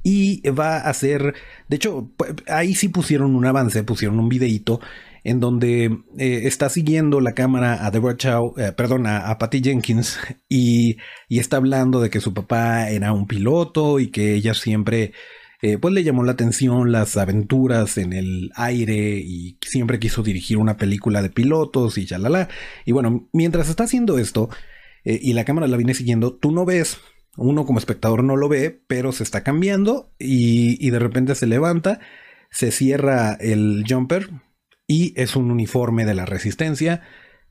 Y 0.03 0.47
va 0.51 0.77
a 0.77 0.93
ser, 0.93 1.33
de 1.67 1.77
hecho, 1.77 2.11
ahí 2.47 2.75
sí 2.75 2.89
pusieron 2.89 3.35
un 3.35 3.45
avance, 3.45 3.81
pusieron 3.81 4.19
un 4.19 4.29
videíto 4.29 4.79
en 5.25 5.39
donde 5.39 5.85
eh, 6.19 6.41
está 6.43 6.69
siguiendo 6.69 7.19
la 7.19 7.33
cámara 7.33 7.83
a 7.83 7.89
Deborah 7.89 8.15
Chow, 8.15 8.53
eh, 8.57 8.71
perdón, 8.77 9.07
a, 9.07 9.35
Patty 9.39 9.59
Jenkins 9.61 10.19
y, 10.49 10.97
está 11.29 11.57
hablando 11.57 11.99
de 11.99 12.11
que 12.11 12.21
su 12.21 12.33
papá 12.33 12.89
era 12.89 13.11
un 13.11 13.25
piloto 13.25 13.99
y 13.99 14.11
que 14.11 14.35
ella 14.35 14.53
siempre 14.53 15.13
eh, 15.63 15.79
pues 15.79 15.95
le 15.95 16.03
llamó 16.03 16.23
la 16.23 16.33
atención 16.33 16.91
las 16.91 17.17
aventuras 17.17 17.97
en 17.97 18.13
el 18.13 18.51
aire 18.55 19.17
y 19.17 19.57
siempre 19.65 19.97
quiso 19.97 20.21
dirigir 20.21 20.57
una 20.57 20.77
película 20.77 21.23
de 21.23 21.31
pilotos 21.31 21.97
y 21.97 22.05
la 22.05 22.47
Y 22.85 22.91
bueno, 22.91 23.27
mientras 23.33 23.67
está 23.69 23.85
haciendo 23.85 24.19
esto 24.19 24.49
y 25.03 25.33
la 25.33 25.45
cámara 25.45 25.67
la 25.67 25.77
viene 25.77 25.93
siguiendo, 25.93 26.33
tú 26.35 26.51
no 26.51 26.65
ves 26.65 26.99
uno 27.37 27.65
como 27.65 27.79
espectador 27.79 28.23
no 28.23 28.37
lo 28.37 28.47
ve, 28.47 28.81
pero 28.87 29.11
se 29.11 29.23
está 29.23 29.43
cambiando 29.43 30.11
y, 30.19 30.85
y, 30.85 30.89
de 30.89 30.99
repente 30.99 31.35
se 31.35 31.47
levanta, 31.47 31.99
se 32.49 32.71
cierra 32.71 33.33
el 33.33 33.83
jumper, 33.87 34.29
y 34.87 35.13
es 35.19 35.35
un 35.35 35.51
uniforme 35.51 36.05
de 36.05 36.13
la 36.13 36.25
resistencia. 36.25 37.01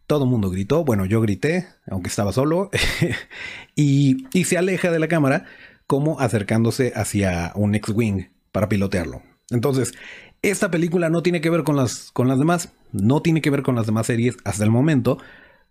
Todo 0.07 0.25
el 0.25 0.31
mundo 0.31 0.51
gritó, 0.51 0.85
bueno, 0.85 1.07
yo 1.07 1.21
grité, 1.21 1.67
aunque 1.87 2.09
estaba 2.09 2.33
solo, 2.33 2.71
y, 3.75 4.27
se 4.45 4.59
aleja 4.59 4.91
de 4.91 4.99
la 4.99 5.09
cámara 5.09 5.45
como 5.87 6.21
acercándose 6.21 6.93
hacia 6.95 7.53
un 7.55 7.75
X-Wing 7.75 8.29
para 8.53 8.69
pilotearlo. 8.69 9.23
Entonces, 9.51 9.95
esta 10.43 10.71
película 10.71 11.09
no 11.09 11.23
tiene 11.23 11.41
que 11.41 11.51
ver 11.51 11.65
con 11.65 11.77
las, 11.77 12.11
con 12.13 12.29
las 12.29 12.39
demás, 12.39 12.73
no 12.93 13.23
tiene 13.23 13.41
que 13.41 13.51
ver 13.51 13.63
con 13.63 13.75
las 13.75 13.87
demás 13.87 14.07
series 14.07 14.37
hasta 14.45 14.65
el 14.65 14.71
momento, 14.71 15.19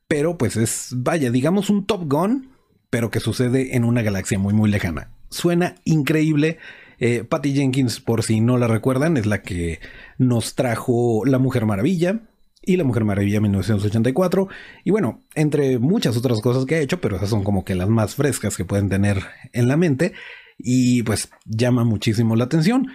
pero 0.08 0.38
pues 0.38 0.58
es, 0.58 0.90
vaya, 0.96 1.32
digamos 1.32 1.70
un 1.70 1.86
Top 1.86 2.12
Gun, 2.12 2.50
pero 2.90 3.10
que 3.10 3.20
sucede 3.20 3.76
en 3.76 3.86
una 3.86 4.02
galaxia 4.02 4.38
muy, 4.38 4.54
muy 4.54 4.70
lejana. 4.70 5.10
Suena 5.30 5.76
increíble. 5.84 6.60
Eh, 7.00 7.24
Patty 7.24 7.54
Jenkins, 7.54 8.00
por 8.00 8.22
si 8.22 8.40
no 8.40 8.58
la 8.58 8.68
recuerdan, 8.68 9.18
es 9.18 9.26
la 9.26 9.42
que 9.42 9.80
nos 10.18 10.56
trajo 10.56 11.24
La 11.26 11.40
Mujer 11.40 11.66
Maravilla 11.66 12.22
y 12.62 12.78
La 12.78 12.84
Mujer 12.84 13.04
Maravilla 13.04 13.42
1984. 13.42 14.48
Y 14.84 14.92
bueno, 14.92 15.22
entre 15.36 15.80
muchas 15.80 16.18
otras 16.18 16.42
cosas 16.42 16.66
que 16.66 16.76
ha 16.76 16.80
hecho, 16.80 17.02
pero 17.02 17.18
esas 17.18 17.30
son 17.30 17.44
como 17.44 17.66
que 17.66 17.76
las 17.76 17.90
más 17.90 18.16
frescas 18.16 18.58
que 18.58 18.66
pueden 18.66 18.90
tener 18.90 19.24
en 19.52 19.68
la 19.68 19.78
mente. 19.78 20.14
Y 20.58 21.04
pues 21.04 21.30
llama 21.46 21.84
muchísimo 21.84 22.36
la 22.36 22.46
atención. 22.46 22.88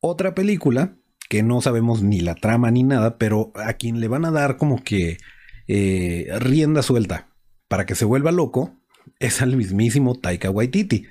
Otra 0.00 0.34
película 0.34 0.96
que 1.28 1.42
no 1.42 1.60
sabemos 1.60 2.02
ni 2.02 2.20
la 2.20 2.34
trama 2.34 2.70
ni 2.70 2.82
nada, 2.82 3.16
pero 3.18 3.52
a 3.54 3.72
quien 3.74 4.00
le 4.00 4.08
van 4.08 4.24
a 4.24 4.30
dar 4.30 4.56
como 4.56 4.82
que 4.82 5.18
eh, 5.66 6.28
rienda 6.38 6.82
suelta 6.82 7.28
para 7.68 7.86
que 7.86 7.94
se 7.94 8.04
vuelva 8.04 8.30
loco 8.30 8.76
es 9.18 9.40
al 9.40 9.56
mismísimo 9.56 10.14
Taika 10.14 10.50
Waititi, 10.50 11.06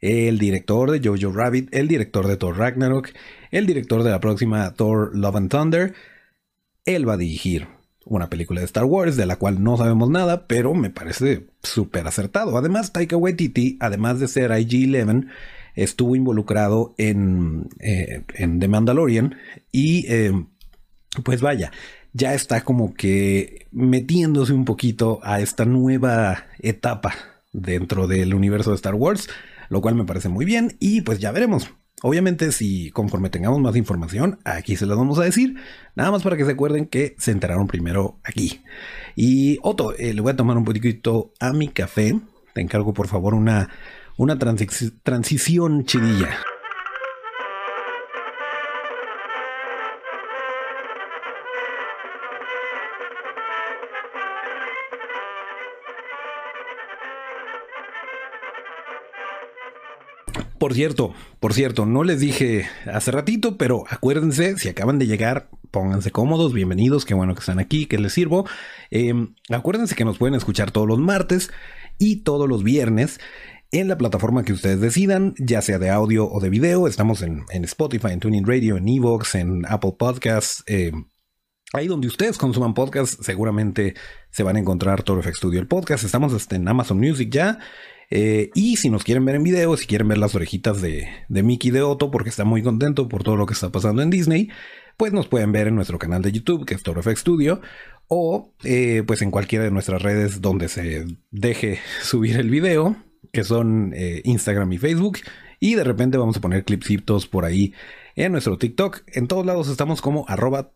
el 0.00 0.38
director 0.38 0.90
de 0.90 1.00
Jojo 1.06 1.32
Rabbit, 1.32 1.74
el 1.74 1.88
director 1.88 2.26
de 2.26 2.36
Thor 2.36 2.56
Ragnarok, 2.56 3.10
el 3.50 3.66
director 3.66 4.02
de 4.02 4.10
la 4.10 4.20
próxima 4.20 4.74
Thor 4.74 5.16
Love 5.16 5.36
and 5.36 5.50
Thunder. 5.50 5.94
Él 6.84 7.08
va 7.08 7.14
a 7.14 7.18
dirigir 7.18 7.66
una 8.04 8.30
película 8.30 8.60
de 8.60 8.66
Star 8.66 8.84
Wars 8.84 9.16
de 9.16 9.26
la 9.26 9.36
cual 9.36 9.62
no 9.62 9.76
sabemos 9.76 10.08
nada, 10.08 10.46
pero 10.46 10.74
me 10.74 10.90
parece 10.90 11.46
súper 11.62 12.06
acertado. 12.06 12.56
Además, 12.56 12.92
Taika 12.92 13.16
Waititi, 13.16 13.76
además 13.80 14.18
de 14.18 14.28
ser 14.28 14.50
IG-11, 14.50 15.28
estuvo 15.74 16.16
involucrado 16.16 16.94
en, 16.96 17.68
eh, 17.80 18.22
en 18.34 18.58
The 18.58 18.68
Mandalorian 18.68 19.36
y 19.70 20.06
eh, 20.08 20.32
pues 21.22 21.40
vaya, 21.40 21.70
ya 22.12 22.34
está 22.34 22.62
como 22.62 22.94
que 22.94 23.66
metiéndose 23.70 24.52
un 24.52 24.64
poquito 24.64 25.20
a 25.22 25.40
esta 25.40 25.64
nueva 25.64 26.46
etapa 26.60 27.14
dentro 27.52 28.06
del 28.06 28.34
universo 28.34 28.70
de 28.70 28.76
Star 28.76 28.94
Wars, 28.94 29.28
lo 29.68 29.80
cual 29.80 29.94
me 29.94 30.04
parece 30.04 30.28
muy 30.28 30.44
bien 30.44 30.76
y 30.80 31.02
pues 31.02 31.18
ya 31.18 31.32
veremos. 31.32 31.70
Obviamente, 32.02 32.52
si 32.52 32.90
conforme 32.90 33.28
tengamos 33.28 33.60
más 33.60 33.74
información, 33.74 34.38
aquí 34.44 34.76
se 34.76 34.86
las 34.86 34.96
vamos 34.96 35.18
a 35.18 35.24
decir. 35.24 35.56
Nada 35.96 36.12
más 36.12 36.22
para 36.22 36.36
que 36.36 36.44
se 36.44 36.52
acuerden 36.52 36.86
que 36.86 37.16
se 37.18 37.32
enteraron 37.32 37.66
primero 37.66 38.20
aquí. 38.22 38.62
Y 39.16 39.58
Otto, 39.62 39.94
eh, 39.96 40.14
le 40.14 40.20
voy 40.20 40.32
a 40.32 40.36
tomar 40.36 40.56
un 40.56 40.64
poquito 40.64 41.32
a 41.40 41.52
mi 41.52 41.68
café. 41.68 42.18
Te 42.54 42.60
encargo, 42.60 42.94
por 42.94 43.08
favor, 43.08 43.34
una, 43.34 43.70
una 44.16 44.38
transición 44.38 45.84
chidilla. 45.86 46.38
Por 60.68 60.74
cierto, 60.74 61.14
por 61.40 61.54
cierto, 61.54 61.86
no 61.86 62.04
les 62.04 62.20
dije 62.20 62.66
hace 62.92 63.10
ratito, 63.10 63.56
pero 63.56 63.84
acuérdense, 63.88 64.58
si 64.58 64.68
acaban 64.68 64.98
de 64.98 65.06
llegar, 65.06 65.48
pónganse 65.70 66.10
cómodos, 66.10 66.52
bienvenidos, 66.52 67.06
qué 67.06 67.14
bueno 67.14 67.34
que 67.34 67.40
están 67.40 67.58
aquí, 67.58 67.86
que 67.86 67.96
les 67.96 68.12
sirvo. 68.12 68.46
Em, 68.90 69.34
acuérdense 69.48 69.94
que 69.94 70.04
nos 70.04 70.18
pueden 70.18 70.34
escuchar 70.34 70.70
todos 70.70 70.86
los 70.86 70.98
martes 70.98 71.50
y 71.96 72.16
todos 72.16 72.46
los 72.46 72.64
viernes 72.64 73.18
en 73.72 73.88
la 73.88 73.96
plataforma 73.96 74.42
que 74.42 74.52
ustedes 74.52 74.78
decidan, 74.78 75.32
ya 75.38 75.62
sea 75.62 75.78
de 75.78 75.88
audio 75.88 76.30
o 76.30 76.38
de 76.38 76.50
video. 76.50 76.86
Estamos 76.86 77.22
en, 77.22 77.46
Spotify, 77.64 78.08
en 78.08 78.20
Tuning 78.20 78.46
Radio, 78.46 78.76
en 78.76 78.86
Evox, 78.86 79.36
en 79.36 79.64
Apple 79.64 79.94
Podcasts. 79.98 80.64
Em, 80.66 81.06
ahí 81.72 81.86
donde 81.86 82.08
ustedes 82.08 82.36
consuman 82.36 82.74
podcasts, 82.74 83.24
seguramente 83.24 83.94
se 84.30 84.42
van 84.42 84.56
a 84.56 84.58
encontrar 84.58 85.02
Toro 85.02 85.22
Studio 85.32 85.60
el 85.60 85.66
podcast. 85.66 86.04
Estamos 86.04 86.46
en 86.52 86.68
Amazon 86.68 86.98
Music 86.98 87.30
ya. 87.32 87.58
Eh, 88.10 88.50
y 88.54 88.76
si 88.76 88.88
nos 88.90 89.04
quieren 89.04 89.24
ver 89.24 89.34
en 89.36 89.42
video, 89.42 89.76
si 89.76 89.86
quieren 89.86 90.08
ver 90.08 90.18
las 90.18 90.34
orejitas 90.34 90.80
de, 90.80 91.08
Mickey 91.28 91.70
de 91.70 91.82
Otto, 91.82 92.10
porque 92.10 92.30
está 92.30 92.44
muy 92.44 92.62
contento 92.62 93.08
por 93.08 93.22
todo 93.22 93.36
lo 93.36 93.46
que 93.46 93.54
está 93.54 93.70
pasando 93.70 94.02
en 94.02 94.10
Disney, 94.10 94.48
pues 94.96 95.12
nos 95.12 95.28
pueden 95.28 95.52
ver 95.52 95.68
en 95.68 95.74
nuestro 95.74 95.98
canal 95.98 96.22
de 96.22 96.32
YouTube, 96.32 96.64
que 96.64 96.74
es 96.74 96.82
Toro 96.82 97.02
FX 97.02 97.20
Studio, 97.20 97.60
o 98.08 98.52
eh, 98.64 99.02
pues 99.06 99.22
en 99.22 99.30
cualquiera 99.30 99.64
de 99.64 99.70
nuestras 99.70 100.02
redes 100.02 100.40
donde 100.40 100.68
se 100.68 101.06
deje 101.30 101.78
subir 102.02 102.36
el 102.36 102.50
video, 102.50 102.96
que 103.32 103.44
son 103.44 103.92
eh, 103.94 104.22
Instagram 104.24 104.72
y 104.72 104.78
Facebook. 104.78 105.18
Y 105.60 105.74
de 105.74 105.84
repente 105.84 106.18
vamos 106.18 106.36
a 106.36 106.40
poner 106.40 106.64
clipsitos 106.64 107.26
por 107.26 107.44
ahí 107.44 107.74
en 108.14 108.32
nuestro 108.32 108.58
TikTok. 108.58 109.02
En 109.08 109.26
todos 109.26 109.44
lados 109.44 109.68
estamos 109.68 110.00
como 110.00 110.24
arroba 110.28 110.70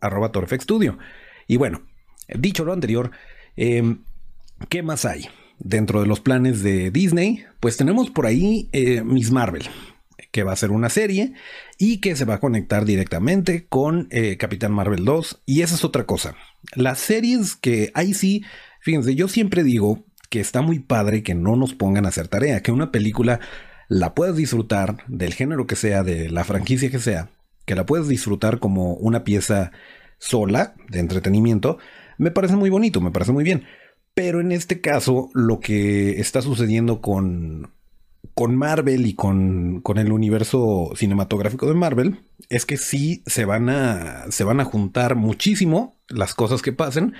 arroba 0.00 0.32
torofxstudio. 0.32 0.98
Y 1.46 1.58
bueno, 1.58 1.82
dicho 2.28 2.64
lo 2.64 2.72
anterior, 2.72 3.10
eh, 3.56 3.96
¿Qué 4.68 4.82
más 4.82 5.04
hay? 5.04 5.28
Dentro 5.58 6.00
de 6.00 6.06
los 6.06 6.20
planes 6.20 6.62
de 6.62 6.90
Disney, 6.90 7.44
pues 7.60 7.76
tenemos 7.76 8.10
por 8.10 8.26
ahí 8.26 8.68
eh, 8.72 9.02
Miss 9.02 9.30
Marvel, 9.30 9.68
que 10.30 10.42
va 10.42 10.52
a 10.52 10.56
ser 10.56 10.70
una 10.70 10.88
serie 10.88 11.34
y 11.78 12.00
que 12.00 12.16
se 12.16 12.24
va 12.24 12.34
a 12.34 12.40
conectar 12.40 12.84
directamente 12.84 13.66
con 13.68 14.08
eh, 14.10 14.36
Capitán 14.36 14.72
Marvel 14.72 15.04
2. 15.04 15.42
Y 15.46 15.62
esa 15.62 15.74
es 15.74 15.84
otra 15.84 16.04
cosa. 16.04 16.34
Las 16.74 16.98
series 16.98 17.54
que 17.54 17.90
hay 17.94 18.14
sí, 18.14 18.44
fíjense, 18.80 19.14
yo 19.14 19.28
siempre 19.28 19.62
digo 19.62 20.04
que 20.30 20.40
está 20.40 20.62
muy 20.62 20.78
padre 20.78 21.22
que 21.22 21.34
no 21.34 21.56
nos 21.56 21.74
pongan 21.74 22.06
a 22.06 22.08
hacer 22.08 22.28
tarea, 22.28 22.62
que 22.62 22.72
una 22.72 22.90
película 22.90 23.40
la 23.88 24.14
puedas 24.14 24.36
disfrutar 24.36 25.04
del 25.06 25.34
género 25.34 25.66
que 25.66 25.76
sea, 25.76 26.02
de 26.02 26.30
la 26.30 26.44
franquicia 26.44 26.90
que 26.90 26.98
sea, 26.98 27.28
que 27.66 27.74
la 27.74 27.84
puedas 27.84 28.08
disfrutar 28.08 28.58
como 28.58 28.94
una 28.94 29.24
pieza 29.24 29.72
sola 30.18 30.74
de 30.88 31.00
entretenimiento, 31.00 31.78
me 32.16 32.30
parece 32.30 32.56
muy 32.56 32.70
bonito, 32.70 33.00
me 33.00 33.10
parece 33.10 33.32
muy 33.32 33.44
bien. 33.44 33.64
Pero 34.14 34.40
en 34.40 34.52
este 34.52 34.80
caso, 34.80 35.30
lo 35.32 35.60
que 35.60 36.20
está 36.20 36.42
sucediendo 36.42 37.00
con, 37.00 37.72
con 38.34 38.56
Marvel 38.56 39.06
y 39.06 39.14
con, 39.14 39.80
con, 39.80 39.98
el 39.98 40.12
universo 40.12 40.92
cinematográfico 40.94 41.66
de 41.66 41.74
Marvel 41.74 42.20
es 42.50 42.66
que 42.66 42.76
sí 42.76 43.22
se 43.26 43.46
van, 43.46 43.70
a, 43.70 44.30
se 44.30 44.44
van 44.44 44.60
a 44.60 44.64
juntar 44.64 45.16
muchísimo 45.16 45.96
las 46.08 46.34
cosas 46.34 46.60
que 46.60 46.72
pasen. 46.72 47.14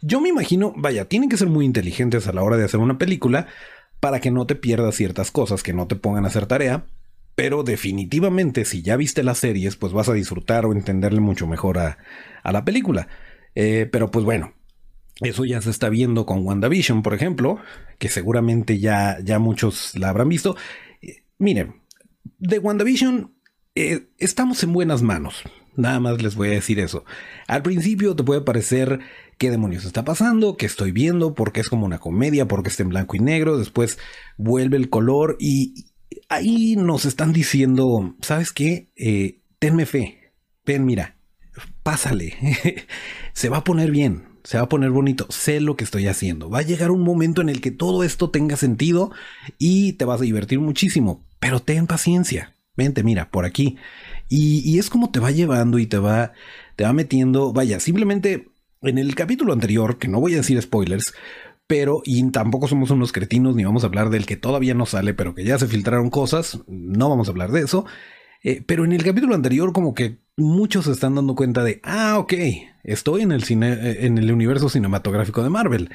Yo 0.00 0.20
me 0.20 0.30
imagino, 0.30 0.72
vaya, 0.76 1.06
tienen 1.06 1.28
que 1.28 1.36
ser 1.36 1.48
muy 1.48 1.66
inteligentes 1.66 2.26
a 2.26 2.32
la 2.32 2.42
hora 2.42 2.56
de 2.56 2.64
hacer 2.64 2.80
una 2.80 2.96
película 2.96 3.46
para 4.00 4.20
que 4.20 4.30
no 4.30 4.46
te 4.46 4.54
pierdas 4.54 4.94
ciertas 4.94 5.30
cosas, 5.30 5.62
que 5.62 5.74
no 5.74 5.86
te 5.86 5.96
pongan 5.96 6.24
a 6.24 6.28
hacer 6.28 6.46
tarea. 6.46 6.86
Pero 7.34 7.62
definitivamente, 7.62 8.64
si 8.64 8.82
ya 8.82 8.96
viste 8.96 9.22
las 9.22 9.38
series, 9.38 9.76
pues 9.76 9.92
vas 9.92 10.08
a 10.08 10.14
disfrutar 10.14 10.66
o 10.66 10.72
entenderle 10.72 11.20
mucho 11.20 11.46
mejor 11.46 11.78
a, 11.78 11.98
a 12.42 12.52
la 12.52 12.64
película. 12.64 13.06
Eh, 13.54 13.88
pero 13.90 14.10
pues 14.10 14.24
bueno, 14.24 14.54
eso 15.20 15.44
ya 15.44 15.60
se 15.60 15.70
está 15.70 15.88
viendo 15.88 16.26
con 16.26 16.46
WandaVision, 16.46 17.02
por 17.02 17.14
ejemplo, 17.14 17.58
que 17.98 18.08
seguramente 18.08 18.78
ya, 18.78 19.18
ya 19.22 19.38
muchos 19.38 19.96
la 19.96 20.10
habrán 20.10 20.28
visto. 20.28 20.56
Eh, 21.02 21.24
miren, 21.38 21.82
de 22.38 22.58
WandaVision 22.58 23.34
eh, 23.74 24.08
estamos 24.18 24.62
en 24.62 24.72
buenas 24.72 25.02
manos. 25.02 25.42
Nada 25.76 26.00
más 26.00 26.20
les 26.20 26.34
voy 26.34 26.48
a 26.48 26.52
decir 26.52 26.80
eso. 26.80 27.04
Al 27.46 27.62
principio 27.62 28.16
te 28.16 28.24
puede 28.24 28.40
parecer 28.40 28.98
qué 29.38 29.50
demonios 29.50 29.84
está 29.84 30.04
pasando, 30.04 30.56
qué 30.56 30.66
estoy 30.66 30.90
viendo, 30.90 31.34
porque 31.34 31.60
es 31.60 31.68
como 31.68 31.86
una 31.86 32.00
comedia, 32.00 32.48
porque 32.48 32.68
está 32.68 32.82
en 32.82 32.88
blanco 32.88 33.14
y 33.14 33.20
negro, 33.20 33.58
después 33.58 33.98
vuelve 34.36 34.76
el 34.76 34.90
color 34.90 35.36
y 35.38 35.86
ahí 36.28 36.74
nos 36.76 37.04
están 37.04 37.32
diciendo, 37.32 38.16
¿sabes 38.20 38.52
qué? 38.52 38.90
Eh, 38.96 39.40
tenme 39.60 39.86
fe, 39.86 40.32
ven, 40.66 40.84
mira, 40.84 41.16
pásale, 41.84 42.34
se 43.32 43.48
va 43.48 43.58
a 43.58 43.64
poner 43.64 43.92
bien, 43.92 44.27
se 44.48 44.56
va 44.56 44.64
a 44.64 44.68
poner 44.70 44.88
bonito, 44.88 45.26
sé 45.28 45.60
lo 45.60 45.76
que 45.76 45.84
estoy 45.84 46.06
haciendo. 46.06 46.48
Va 46.48 46.60
a 46.60 46.62
llegar 46.62 46.90
un 46.90 47.02
momento 47.02 47.42
en 47.42 47.50
el 47.50 47.60
que 47.60 47.70
todo 47.70 48.02
esto 48.02 48.30
tenga 48.30 48.56
sentido 48.56 49.10
y 49.58 49.92
te 49.92 50.06
vas 50.06 50.22
a 50.22 50.24
divertir 50.24 50.58
muchísimo, 50.58 51.22
pero 51.38 51.60
ten 51.60 51.86
paciencia. 51.86 52.54
Vente, 52.74 53.02
mira, 53.02 53.30
por 53.30 53.44
aquí. 53.44 53.76
Y, 54.30 54.78
es 54.78 54.88
como 54.88 55.10
te 55.10 55.20
va 55.20 55.32
llevando 55.32 55.78
y 55.78 55.84
te 55.84 55.98
va, 55.98 56.32
te 56.76 56.84
va 56.84 56.94
metiendo. 56.94 57.52
Vaya, 57.52 57.78
simplemente 57.78 58.48
en 58.80 58.96
el 58.96 59.14
capítulo 59.14 59.52
anterior, 59.52 59.98
que 59.98 60.08
no 60.08 60.18
voy 60.18 60.32
a 60.32 60.38
decir 60.38 60.62
spoilers, 60.62 61.12
pero 61.66 62.00
y 62.06 62.30
tampoco 62.30 62.68
somos 62.68 62.90
unos 62.90 63.12
cretinos 63.12 63.54
ni 63.54 63.64
vamos 63.64 63.84
a 63.84 63.88
hablar 63.88 64.08
del 64.08 64.24
que 64.24 64.38
todavía 64.38 64.72
no 64.72 64.86
sale, 64.86 65.12
pero 65.12 65.34
que 65.34 65.44
ya 65.44 65.58
se 65.58 65.68
filtraron 65.68 66.08
cosas, 66.08 66.60
no 66.66 67.10
vamos 67.10 67.28
a 67.28 67.32
hablar 67.32 67.52
de 67.52 67.60
eso. 67.60 67.84
Eh, 68.42 68.62
pero 68.66 68.84
en 68.84 68.92
el 68.92 69.02
capítulo 69.02 69.34
anterior 69.34 69.72
como 69.72 69.94
que 69.94 70.18
muchos 70.36 70.84
se 70.84 70.92
están 70.92 71.14
dando 71.14 71.34
cuenta 71.34 71.64
de, 71.64 71.80
ah, 71.82 72.18
ok, 72.18 72.32
estoy 72.84 73.22
en 73.22 73.32
el, 73.32 73.42
cine, 73.42 73.72
eh, 73.72 74.06
en 74.06 74.18
el 74.18 74.32
universo 74.32 74.68
cinematográfico 74.68 75.42
de 75.42 75.50
Marvel. 75.50 75.90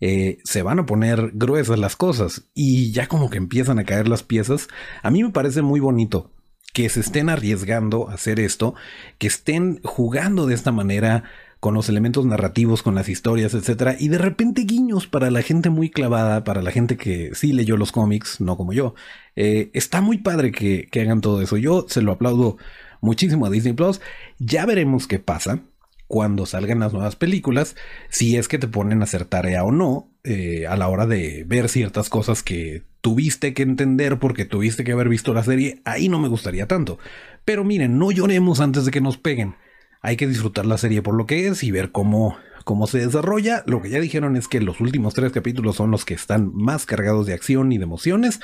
Eh, 0.00 0.38
se 0.44 0.62
van 0.62 0.78
a 0.78 0.86
poner 0.86 1.32
gruesas 1.34 1.78
las 1.78 1.96
cosas 1.96 2.48
y 2.54 2.92
ya 2.92 3.08
como 3.08 3.30
que 3.30 3.38
empiezan 3.38 3.80
a 3.80 3.84
caer 3.84 4.06
las 4.06 4.22
piezas. 4.22 4.68
A 5.02 5.10
mí 5.10 5.24
me 5.24 5.30
parece 5.30 5.62
muy 5.62 5.80
bonito 5.80 6.30
que 6.72 6.88
se 6.88 7.00
estén 7.00 7.28
arriesgando 7.28 8.08
a 8.08 8.14
hacer 8.14 8.38
esto, 8.38 8.74
que 9.18 9.26
estén 9.26 9.80
jugando 9.82 10.46
de 10.46 10.54
esta 10.54 10.70
manera 10.70 11.24
con 11.60 11.74
los 11.74 11.88
elementos 11.88 12.24
narrativos, 12.24 12.84
con 12.84 12.94
las 12.94 13.08
historias, 13.08 13.52
etcétera, 13.54 13.96
y 13.98 14.08
de 14.08 14.18
repente 14.18 14.62
guiños 14.62 15.08
para 15.08 15.30
la 15.30 15.42
gente 15.42 15.70
muy 15.70 15.90
clavada, 15.90 16.44
para 16.44 16.62
la 16.62 16.70
gente 16.70 16.96
que 16.96 17.34
sí 17.34 17.52
leyó 17.52 17.76
los 17.76 17.90
cómics, 17.90 18.40
no 18.40 18.56
como 18.56 18.72
yo. 18.72 18.94
Eh, 19.40 19.70
está 19.72 20.00
muy 20.00 20.18
padre 20.18 20.50
que, 20.50 20.88
hagan 21.00 21.20
todo 21.20 21.40
eso. 21.40 21.56
Yo 21.56 21.86
se 21.88 22.02
lo 22.02 22.10
aplaudo 22.10 22.56
muchísimo 23.00 23.46
a 23.46 23.50
Disney 23.50 23.72
Plus. 23.72 24.00
Ya 24.40 24.66
veremos 24.66 25.06
qué 25.06 25.20
pasa 25.20 25.60
cuando 26.08 26.44
salgan 26.44 26.80
las 26.80 26.92
nuevas 26.92 27.14
películas, 27.14 27.76
si 28.08 28.36
es 28.36 28.48
que 28.48 28.58
te 28.58 28.66
ponen 28.66 29.00
a 29.00 29.04
hacer 29.04 29.26
tarea 29.26 29.62
o 29.62 29.70
no, 29.70 30.10
eh, 30.24 30.66
a 30.66 30.74
la 30.74 30.88
hora 30.88 31.06
de 31.06 31.44
ver 31.46 31.68
ciertas 31.68 32.08
cosas 32.08 32.42
que 32.42 32.82
tuviste 33.00 33.54
que 33.54 33.62
entender 33.62 34.18
porque 34.18 34.44
tuviste 34.44 34.82
que 34.82 34.92
haber 34.92 35.08
visto 35.08 35.32
la 35.34 35.44
serie, 35.44 35.82
ahí 35.84 36.08
no 36.08 36.18
me 36.18 36.26
gustaría 36.26 36.66
tanto. 36.66 36.98
Pero 37.44 37.62
miren, 37.62 37.96
no 37.96 38.10
lloremos 38.10 38.58
antes 38.58 38.86
de 38.86 38.90
que 38.90 39.00
nos 39.00 39.18
peguen. 39.18 39.54
Hay 40.00 40.16
que 40.16 40.26
disfrutar 40.26 40.66
la 40.66 40.78
serie 40.78 41.00
por 41.00 41.14
lo 41.14 41.26
que 41.26 41.46
es 41.46 41.62
y 41.62 41.70
ver 41.70 41.92
cómo, 41.92 42.36
cómo 42.64 42.88
se 42.88 42.98
desarrolla. 42.98 43.62
Lo 43.66 43.82
que 43.82 43.90
ya 43.90 44.00
dijeron 44.00 44.34
es 44.34 44.48
que 44.48 44.60
los 44.60 44.80
últimos 44.80 45.14
tres 45.14 45.30
capítulos 45.30 45.76
son 45.76 45.92
los 45.92 46.04
que 46.04 46.14
están 46.14 46.50
más 46.52 46.86
cargados 46.86 47.26
de 47.26 47.34
acción 47.34 47.70
y 47.70 47.78
de 47.78 47.84
emociones. 47.84 48.40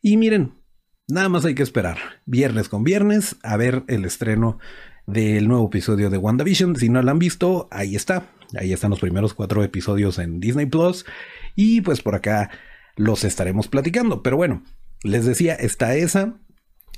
Y 0.00 0.16
miren, 0.16 0.54
nada 1.08 1.28
más 1.28 1.44
hay 1.44 1.54
que 1.54 1.62
esperar, 1.62 1.98
viernes 2.24 2.68
con 2.68 2.84
viernes, 2.84 3.36
a 3.42 3.56
ver 3.56 3.84
el 3.88 4.04
estreno 4.04 4.58
del 5.06 5.48
nuevo 5.48 5.66
episodio 5.66 6.10
de 6.10 6.18
WandaVision. 6.18 6.76
Si 6.76 6.88
no 6.88 7.02
lo 7.02 7.10
han 7.10 7.18
visto, 7.18 7.68
ahí 7.70 7.96
está. 7.96 8.30
Ahí 8.58 8.72
están 8.72 8.90
los 8.90 9.00
primeros 9.00 9.34
cuatro 9.34 9.64
episodios 9.64 10.18
en 10.18 10.38
Disney 10.38 10.66
Plus. 10.66 11.04
Y 11.56 11.80
pues 11.80 12.02
por 12.02 12.14
acá 12.14 12.50
los 12.96 13.24
estaremos 13.24 13.68
platicando. 13.68 14.22
Pero 14.22 14.36
bueno, 14.36 14.62
les 15.02 15.24
decía, 15.24 15.54
está 15.54 15.96
esa. 15.96 16.38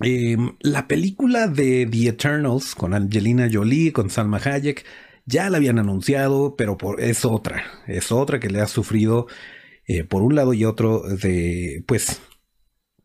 Em, 0.00 0.56
la 0.60 0.88
película 0.88 1.46
de 1.46 1.86
The 1.90 2.08
Eternals 2.08 2.74
con 2.74 2.94
Angelina 2.94 3.48
Jolie, 3.50 3.92
con 3.92 4.10
Salma 4.10 4.38
Hayek, 4.38 4.84
ya 5.26 5.48
la 5.50 5.58
habían 5.58 5.78
anunciado, 5.78 6.56
pero 6.56 6.76
por, 6.76 7.00
es 7.00 7.24
otra. 7.24 7.62
Es 7.86 8.10
otra 8.10 8.40
que 8.40 8.50
le 8.50 8.60
ha 8.60 8.66
sufrido 8.66 9.26
eh, 9.86 10.04
por 10.04 10.22
un 10.22 10.34
lado 10.34 10.52
y 10.52 10.64
otro 10.64 11.02
de, 11.02 11.84
pues, 11.86 12.20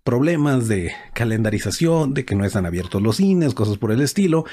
problemas 0.05 0.67
de 0.67 0.91
calendarización, 1.15 2.13
de 2.13 2.25
que 2.25 2.35
no 2.35 2.45
están 2.45 2.67
abiertos 2.67 3.01
los 3.01 3.17
cines, 3.17 3.55
cosas 3.55 3.79
por 3.79 3.91
el 3.91 4.01
estilo. 4.01 4.45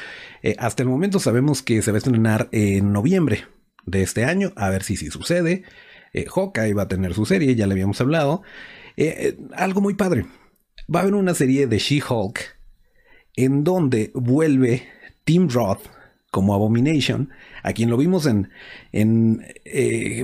Eh, 0.43 0.57
hasta 0.59 0.83
el 0.83 0.89
momento 0.89 1.21
sabemos 1.21 1.63
que 1.63 1.83
se 1.83 1.93
va 1.93 1.97
a 1.97 1.99
estrenar 1.99 2.49
en 2.53 2.91
noviembre 2.91 3.45
de 3.85 4.03
este 4.03 4.25
año, 4.25 4.53
a 4.57 4.71
ver 4.71 4.83
si 4.83 4.97
sí 4.97 5.11
sucede. 5.11 5.65
Eh, 6.15 6.25
Hawkeye 6.27 6.73
va 6.73 6.85
a 6.85 6.89
tener 6.89 7.13
su 7.13 7.27
serie, 7.27 7.55
ya 7.55 7.67
le 7.67 7.75
habíamos 7.75 8.01
hablado. 8.01 8.43
Eh, 8.97 9.37
algo 9.55 9.83
muy 9.83 9.93
padre. 9.93 10.25
Va 10.93 11.01
a 11.01 11.03
haber 11.03 11.15
una 11.15 11.35
serie 11.35 11.67
de 11.67 11.79
She-Hulk 11.79 12.41
en 13.37 13.63
donde 13.63 14.11
vuelve 14.15 14.89
Tim 15.25 15.51
Roth 15.51 15.87
como 16.31 16.55
Abomination, 16.55 17.29
a 17.63 17.75
quien 17.75 17.91
lo 17.91 17.99
vimos 17.99 18.25
en, 18.25 18.49
en 18.91 19.45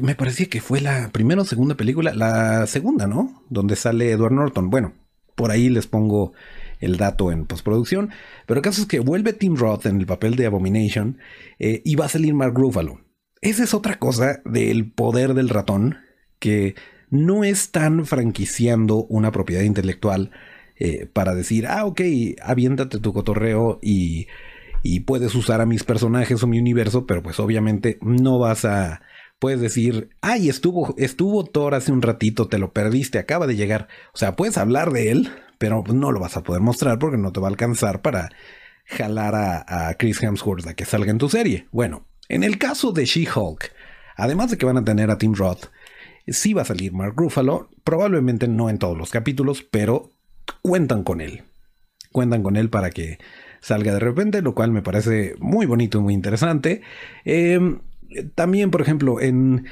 me 0.03 0.15
parecía 0.15 0.49
que 0.49 0.63
fue 0.63 0.81
la 0.81 1.11
primera 1.11 1.43
o 1.43 1.45
segunda 1.45 1.75
película, 1.75 2.15
la 2.15 2.67
segunda, 2.67 3.07
¿no? 3.07 3.45
Donde 3.51 3.77
sale 3.77 4.11
Edward 4.11 4.33
Norton. 4.33 4.71
Bueno, 4.71 4.95
por 5.39 5.53
ahí 5.53 5.69
les 5.69 5.87
pongo 5.87 6.33
el 6.81 6.97
dato 6.97 7.31
en 7.31 7.47
postproducción. 7.47 8.11
Pero 8.45 8.59
el 8.59 8.65
caso 8.65 8.83
es 8.83 8.89
que 8.89 8.99
vuelve 8.99 9.33
Tim 9.33 9.57
Roth 9.57 9.87
en 9.87 10.01
el 10.01 10.07
papel 10.07 10.35
de 10.35 10.47
Abomination 10.47 11.19
eh, 11.61 11.81
y 11.85 11.95
va 11.95 12.07
a 12.07 12.11
salir 12.11 12.35
Mark 12.35 12.55
Ruffalo. 12.55 13.01
Esa 13.41 13.63
es 13.63 13.73
otra 13.73 14.01
cosa 14.01 14.43
del 14.45 14.91
poder 14.91 15.35
del 15.35 15.49
ratón 15.49 15.99
que 16.41 16.75
no 17.09 17.45
están 17.45 18.05
franquiciando 18.05 19.05
una 19.05 19.31
propiedad 19.31 19.63
intelectual 19.63 20.33
eh, 20.77 21.07
para 21.07 21.35
decir, 21.37 21.69
ah, 21.69 21.87
ok, 21.87 22.01
aviéntate 22.43 22.99
tu 22.99 23.13
cotorreo 23.13 23.79
y, 23.81 24.27
y 24.83 25.01
puedes 25.01 25.37
usar 25.37 25.61
a 25.61 25.67
mis 25.67 25.85
personajes 25.85 26.43
o 26.43 26.49
mi 26.49 26.59
universo, 26.59 27.07
pero 27.07 27.23
pues 27.23 27.39
obviamente 27.39 27.99
no 28.03 28.41
vas 28.41 28.65
a 28.65 29.03
puedes 29.39 29.61
decir, 29.61 30.11
ay, 30.21 30.49
estuvo, 30.49 30.95
estuvo 30.99 31.45
Thor 31.45 31.75
hace 31.75 31.93
un 31.93 32.03
ratito, 32.03 32.49
te 32.49 32.59
lo 32.59 32.73
perdiste, 32.73 33.19
acaba 33.19 33.47
de 33.47 33.57
llegar. 33.57 33.89
O 34.13 34.19
sea, 34.19 34.37
puedes 34.37 34.59
hablar 34.59 34.93
de 34.93 35.11
él, 35.11 35.31
pero 35.59 35.85
no 35.93 36.13
lo 36.13 36.21
vas 36.21 36.37
a 36.37 36.43
poder 36.43 36.63
mostrar 36.63 36.99
porque 36.99 37.19
no 37.19 37.33
te 37.33 37.41
va 37.41 37.49
a 37.49 37.51
alcanzar 37.51 38.03
para 38.03 38.31
jalar 38.85 39.35
a, 39.35 39.95
Chris 39.99 40.23
Hemsworth 40.23 40.67
a 40.67 40.75
que 40.75 40.85
salga 40.85 41.11
en 41.11 41.19
tu 41.19 41.29
serie. 41.29 41.69
Bueno, 41.71 42.07
en 42.29 42.43
el 42.43 42.59
caso 42.59 42.93
de 42.93 43.05
She-Hulk, 43.05 43.73
además 44.17 44.51
de 44.51 44.59
que 44.59 44.67
van 44.67 44.79
a 44.79 44.85
tener 44.85 45.11
a 45.11 45.19
Tim 45.19 45.35
Roth, 45.35 45.67
sí 46.27 46.55
va 46.55 46.63
a 46.63 46.67
salir 46.67 46.93
Mark 46.93 47.15
Ruffalo, 47.17 47.71
probablemente 47.85 48.49
no 48.49 48.71
en 48.71 48.79
todos 48.79 48.97
los 48.97 49.11
capítulos, 49.11 49.63
pero 49.63 50.11
cuentan 50.63 51.05
con 51.05 51.21
él. 51.21 51.43
Cuentan 52.13 52.43
con 52.43 52.57
él 52.57 52.71
para 52.71 52.91
que 52.91 53.19
salga 53.61 53.93
de 53.93 54.01
repente, 54.01 54.41
lo 54.43 54.55
cual 54.55 54.73
me 54.73 54.83
parece 54.83 55.35
muy 55.39 55.67
bonito 55.67 55.99
y 55.99 56.03
muy 56.03 56.15
interesante. 56.15 56.81
Eh, 57.25 57.61
también, 58.35 58.71
por 58.71 58.81
ejemplo, 58.81 59.21
en, 59.21 59.67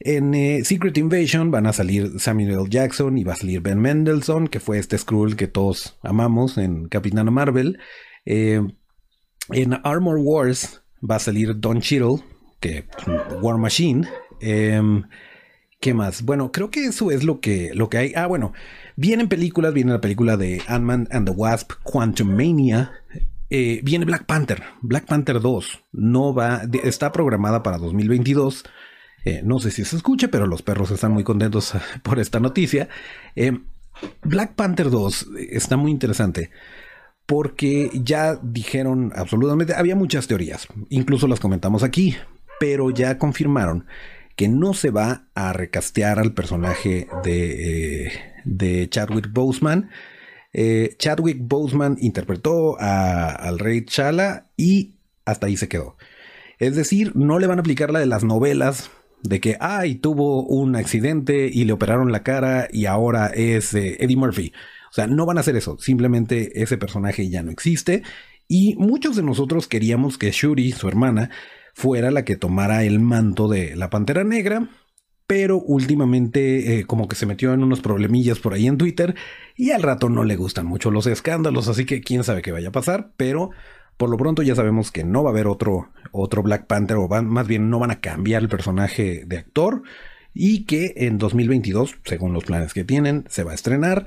en 0.00 0.34
eh, 0.34 0.64
Secret 0.64 0.96
Invasion 0.98 1.50
van 1.50 1.66
a 1.66 1.72
salir 1.72 2.18
Samuel 2.18 2.50
L. 2.50 2.64
Jackson 2.68 3.18
y 3.18 3.24
va 3.24 3.34
a 3.34 3.36
salir 3.36 3.60
Ben 3.60 3.80
Mendelssohn, 3.80 4.48
que 4.48 4.60
fue 4.60 4.78
este 4.78 4.98
Skrull 4.98 5.36
que 5.36 5.46
todos 5.46 5.98
amamos 6.02 6.58
en 6.58 6.88
Capitana 6.88 7.30
Marvel. 7.30 7.78
Eh, 8.24 8.60
en 9.50 9.80
Armor 9.84 10.18
Wars 10.18 10.82
va 11.08 11.16
a 11.16 11.20
salir 11.20 11.58
Don 11.58 11.80
Cheadle, 11.80 12.22
que 12.60 12.84
War 13.40 13.58
Machine. 13.58 14.06
Em, 14.40 15.04
¿Qué 15.80 15.94
más? 15.94 16.22
Bueno, 16.22 16.52
creo 16.52 16.70
que 16.70 16.84
eso 16.84 17.10
es 17.10 17.24
lo 17.24 17.40
que, 17.40 17.70
lo 17.74 17.88
que 17.88 17.98
hay. 17.98 18.12
Ah, 18.14 18.26
bueno, 18.26 18.52
vienen 18.96 19.28
películas, 19.28 19.72
viene 19.72 19.92
la 19.92 20.00
película 20.00 20.36
de 20.36 20.60
Ant-Man 20.66 21.08
and 21.10 21.26
the 21.26 21.34
Wasp, 21.34 21.72
Quantum 21.82 22.28
Mania, 22.36 22.92
eh, 23.50 23.80
viene 23.82 24.04
Black 24.04 24.26
Panther, 24.26 24.62
Black 24.80 25.06
Panther 25.06 25.40
2, 25.40 25.84
no 25.92 26.32
va, 26.32 26.62
está 26.84 27.10
programada 27.10 27.62
para 27.64 27.78
2022. 27.78 28.64
Eh, 29.24 29.42
no 29.44 29.58
sé 29.58 29.70
si 29.70 29.84
se 29.84 29.96
escucha, 29.96 30.28
pero 30.28 30.46
los 30.46 30.62
perros 30.62 30.90
están 30.92 31.12
muy 31.12 31.24
contentos 31.24 31.74
por 32.02 32.20
esta 32.20 32.38
noticia. 32.38 32.88
Eh, 33.34 33.58
Black 34.22 34.54
Panther 34.54 34.88
2 34.88 35.28
está 35.50 35.76
muy 35.76 35.90
interesante 35.90 36.50
porque 37.26 37.90
ya 37.92 38.38
dijeron 38.42 39.12
absolutamente, 39.14 39.74
había 39.74 39.94
muchas 39.94 40.26
teorías, 40.26 40.66
incluso 40.88 41.28
las 41.28 41.38
comentamos 41.38 41.82
aquí, 41.82 42.16
pero 42.58 42.90
ya 42.90 43.18
confirmaron 43.18 43.86
que 44.36 44.48
no 44.48 44.74
se 44.74 44.90
va 44.90 45.26
a 45.34 45.52
recastear 45.52 46.18
al 46.18 46.32
personaje 46.32 47.08
de, 47.22 48.10
de 48.44 48.88
Chadwick 48.88 49.30
Boseman 49.32 49.90
eh, 50.52 50.94
Chadwick 50.98 51.38
Boseman 51.40 51.96
interpretó 52.00 52.76
al 52.78 53.58
rey 53.58 53.84
Chala 53.84 54.48
y 54.56 54.94
hasta 55.24 55.46
ahí 55.46 55.56
se 55.56 55.68
quedó. 55.68 55.96
Es 56.58 56.76
decir, 56.76 57.12
no 57.14 57.38
le 57.38 57.46
van 57.46 57.58
a 57.58 57.60
aplicar 57.60 57.90
la 57.90 58.00
de 58.00 58.06
las 58.06 58.24
novelas 58.24 58.90
de 59.22 59.40
que, 59.40 59.56
ay, 59.60 59.96
tuvo 59.96 60.42
un 60.44 60.76
accidente 60.76 61.50
y 61.52 61.64
le 61.64 61.72
operaron 61.72 62.12
la 62.12 62.22
cara 62.22 62.68
y 62.70 62.86
ahora 62.86 63.28
es 63.28 63.74
eh, 63.74 63.96
Eddie 64.00 64.16
Murphy. 64.16 64.52
O 64.90 64.92
sea, 64.92 65.06
no 65.06 65.24
van 65.24 65.38
a 65.38 65.40
hacer 65.40 65.56
eso. 65.56 65.78
Simplemente 65.78 66.62
ese 66.62 66.76
personaje 66.76 67.28
ya 67.28 67.42
no 67.42 67.50
existe. 67.50 68.02
Y 68.48 68.74
muchos 68.76 69.16
de 69.16 69.22
nosotros 69.22 69.68
queríamos 69.68 70.18
que 70.18 70.32
Shuri, 70.32 70.72
su 70.72 70.88
hermana, 70.88 71.30
fuera 71.74 72.10
la 72.10 72.24
que 72.24 72.36
tomara 72.36 72.82
el 72.84 72.98
manto 72.98 73.46
de 73.46 73.76
la 73.76 73.90
Pantera 73.90 74.24
Negra 74.24 74.68
pero 75.30 75.60
últimamente 75.60 76.80
eh, 76.80 76.86
como 76.86 77.06
que 77.06 77.14
se 77.14 77.24
metió 77.24 77.54
en 77.54 77.62
unos 77.62 77.80
problemillas 77.80 78.40
por 78.40 78.52
ahí 78.52 78.66
en 78.66 78.78
Twitter 78.78 79.14
y 79.54 79.70
al 79.70 79.80
rato 79.80 80.08
no 80.08 80.24
le 80.24 80.34
gustan 80.34 80.66
mucho 80.66 80.90
los 80.90 81.06
escándalos, 81.06 81.68
así 81.68 81.84
que 81.84 82.00
quién 82.00 82.24
sabe 82.24 82.42
qué 82.42 82.50
vaya 82.50 82.70
a 82.70 82.72
pasar, 82.72 83.12
pero 83.16 83.50
por 83.96 84.10
lo 84.10 84.16
pronto 84.16 84.42
ya 84.42 84.56
sabemos 84.56 84.90
que 84.90 85.04
no 85.04 85.22
va 85.22 85.30
a 85.30 85.32
haber 85.32 85.46
otro, 85.46 85.88
otro 86.10 86.42
Black 86.42 86.66
Panther 86.66 86.96
o 86.96 87.06
más 87.06 87.46
bien 87.46 87.70
no 87.70 87.78
van 87.78 87.92
a 87.92 88.00
cambiar 88.00 88.42
el 88.42 88.48
personaje 88.48 89.22
de 89.24 89.38
actor 89.38 89.84
y 90.34 90.64
que 90.64 90.94
en 90.96 91.16
2022, 91.16 91.98
según 92.02 92.32
los 92.32 92.42
planes 92.42 92.74
que 92.74 92.82
tienen, 92.82 93.24
se 93.28 93.44
va 93.44 93.52
a 93.52 93.54
estrenar. 93.54 94.06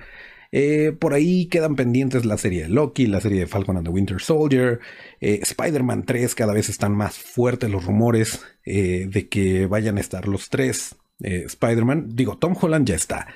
Eh, 0.51 0.91
por 0.91 1.13
ahí 1.13 1.45
quedan 1.45 1.77
pendientes 1.77 2.25
la 2.25 2.38
serie 2.38 2.63
de 2.63 2.69
Loki, 2.69 3.07
la 3.07 3.21
serie 3.21 3.39
de 3.39 3.47
Falcon 3.47 3.77
and 3.77 3.88
the 3.88 3.93
Winter 3.93 4.19
Soldier, 4.19 4.81
eh, 5.21 5.39
Spider-Man 5.41 6.03
3, 6.03 6.36
cada 6.36 6.51
vez 6.51 6.67
están 6.67 6.93
más 6.93 7.17
fuertes 7.17 7.71
los 7.71 7.86
rumores 7.86 8.43
de 8.65 9.27
que 9.29 9.67
vayan 9.67 9.97
a 9.97 10.01
estar 10.01 10.27
los 10.27 10.49
tres 10.49 10.97
eh, 11.23 11.43
Spider-Man, 11.45 12.09
digo, 12.09 12.38
Tom 12.38 12.55
Holland 12.59 12.88
ya 12.88 12.95
está. 12.95 13.27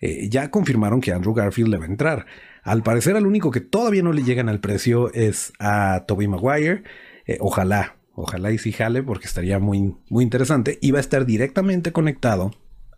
Eh, 0.00 0.28
ya 0.28 0.50
confirmaron 0.50 1.00
que 1.00 1.12
Andrew 1.12 1.34
Garfield 1.34 1.70
le 1.70 1.78
va 1.78 1.84
a 1.84 1.88
entrar. 1.88 2.26
Al 2.62 2.82
parecer, 2.82 3.16
al 3.16 3.26
único 3.26 3.50
que 3.50 3.60
todavía 3.60 4.02
no 4.02 4.12
le 4.12 4.22
llegan 4.22 4.48
al 4.48 4.60
precio 4.60 5.12
es 5.12 5.52
a 5.58 6.04
Tobey 6.06 6.28
Maguire. 6.28 6.82
Eh, 7.26 7.38
ojalá, 7.40 7.96
ojalá 8.14 8.50
y 8.52 8.58
sí 8.58 8.72
jale, 8.72 9.02
porque 9.02 9.26
estaría 9.26 9.58
muy, 9.58 9.94
muy 10.08 10.24
interesante. 10.24 10.78
Y 10.80 10.92
va 10.92 10.98
a 10.98 11.00
estar 11.00 11.26
directamente 11.26 11.92
conectado 11.92 12.52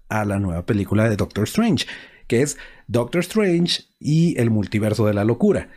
a 0.09 0.25
la 0.25 0.39
nueva 0.39 0.65
película 0.67 1.09
de 1.09 1.17
Doctor 1.17 1.45
Strange, 1.45 1.87
que 2.27 2.43
es 2.43 2.59
Doctor 2.87 3.21
Strange 3.21 3.85
y 3.99 4.39
el 4.39 4.51
multiverso 4.51 5.07
de 5.07 5.15
la 5.15 5.25
locura. 5.25 5.71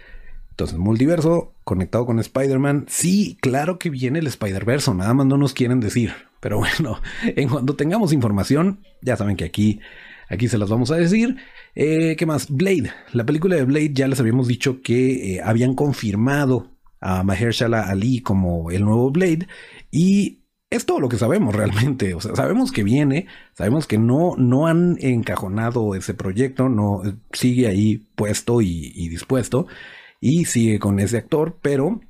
Entonces, 0.58 0.80
multiverso 0.80 1.54
conectado 1.64 2.08
con 2.08 2.18
Spider-Man. 2.18 2.86
Sí, 2.88 3.38
claro 3.42 3.78
que 3.78 3.92
viene 3.92 4.18
el 4.18 4.26
Spider-Verse, 4.26 4.92
nada 4.96 5.14
más 5.14 5.28
no 5.28 5.38
nos 5.38 5.54
quieren 5.54 5.80
decir. 5.80 6.14
Pero 6.40 6.58
bueno, 6.80 7.00
en 7.24 7.48
cuanto 7.48 7.76
tengamos 7.76 8.12
información, 8.12 8.80
ya 9.04 9.16
saben 9.16 9.36
que 9.36 9.46
aquí, 9.46 9.82
aquí 10.30 10.48
se 10.48 10.58
las 10.58 10.72
vamos 10.72 10.90
a 10.90 10.96
decir. 10.96 11.38
Eh, 11.76 12.16
¿Qué 12.18 12.26
más? 12.26 12.50
Blade. 12.50 12.92
La 13.14 13.24
película 13.24 13.56
de 13.56 13.66
Blade 13.66 13.94
ya 13.94 14.08
les 14.08 14.20
habíamos 14.20 14.48
dicho 14.48 14.82
que 14.82 15.36
eh, 15.36 15.42
habían 15.44 15.76
confirmado 15.76 16.72
a 17.02 17.22
Mahershala 17.22 17.84
Ali 17.84 18.22
como 18.22 18.72
el 18.72 18.84
nuevo 18.84 19.12
Blade. 19.12 19.48
Y 19.92 20.40
es 20.72 20.88
todo 20.88 21.00
lo 21.00 21.08
que 21.08 21.20
sabemos 21.20 21.56
realmente. 21.56 22.16
O 22.16 22.20
sea, 22.20 22.36
sabemos 22.36 22.72
que 22.72 22.84
viene, 22.84 23.28
sabemos 23.54 23.86
que 23.86 24.00
no, 24.00 24.34
no 24.38 24.66
han 24.66 24.98
encajonado 25.02 25.94
ese 25.94 26.16
proyecto, 26.16 26.68
no 26.68 27.04
sigue 27.32 27.68
ahí 27.68 28.08
puesto 28.16 28.60
y 28.62 29.08
dispuesto. 29.08 29.68
Y 30.20 30.46
sigue 30.46 30.80
con 30.80 31.00
ese 31.00 31.18
actor, 31.18 31.58
pero 31.62 32.02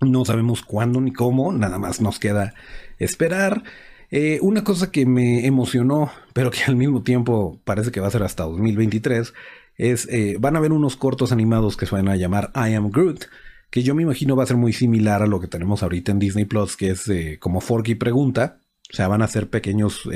no 0.00 0.24
sabemos 0.24 0.62
cuándo 0.62 1.00
ni 1.00 1.12
cómo, 1.12 1.52
nada 1.52 1.78
más 1.78 2.00
nos 2.00 2.18
queda 2.18 2.54
esperar. 2.98 3.62
Eh, 4.10 4.38
una 4.42 4.64
cosa 4.64 4.90
que 4.90 5.06
me 5.06 5.46
emocionó, 5.46 6.10
pero 6.32 6.50
que 6.50 6.64
al 6.66 6.76
mismo 6.76 7.02
tiempo 7.02 7.60
parece 7.64 7.90
que 7.90 8.00
va 8.00 8.08
a 8.08 8.12
ser 8.12 8.22
hasta 8.22 8.44
2023, 8.44 9.34
es, 9.76 10.08
eh, 10.10 10.36
van 10.40 10.56
a 10.56 10.58
haber 10.58 10.72
unos 10.72 10.96
cortos 10.96 11.30
animados 11.32 11.76
que 11.76 11.86
se 11.86 11.94
van 11.94 12.08
a 12.08 12.16
llamar 12.16 12.50
I 12.54 12.74
Am 12.74 12.90
Groot, 12.90 13.26
que 13.70 13.82
yo 13.82 13.94
me 13.94 14.02
imagino 14.02 14.34
va 14.34 14.44
a 14.44 14.46
ser 14.46 14.56
muy 14.56 14.72
similar 14.72 15.22
a 15.22 15.26
lo 15.26 15.40
que 15.40 15.46
tenemos 15.46 15.82
ahorita 15.82 16.12
en 16.12 16.18
Disney 16.18 16.46
Plus, 16.46 16.76
que 16.76 16.90
es 16.90 17.06
eh, 17.08 17.38
como 17.38 17.60
Forky 17.60 17.94
Pregunta. 17.94 18.60
O 18.90 18.96
sea, 18.96 19.06
van 19.08 19.20
a 19.20 19.28
ser 19.28 19.50
pequeños 19.50 20.08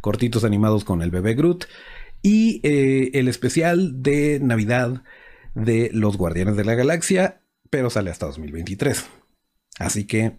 cortitos 0.00 0.42
animados 0.42 0.82
con 0.82 1.00
el 1.00 1.12
bebé 1.12 1.34
Groot. 1.34 1.66
Y 2.22 2.60
el 2.64 3.28
especial 3.28 4.02
de 4.02 4.40
Navidad 4.42 5.04
de 5.54 5.90
los 5.92 6.16
Guardianes 6.16 6.56
de 6.56 6.64
la 6.64 6.74
Galaxia 6.74 7.40
pero 7.74 7.90
sale 7.90 8.12
hasta 8.12 8.26
2023. 8.26 9.04
Así 9.80 10.04
que 10.04 10.36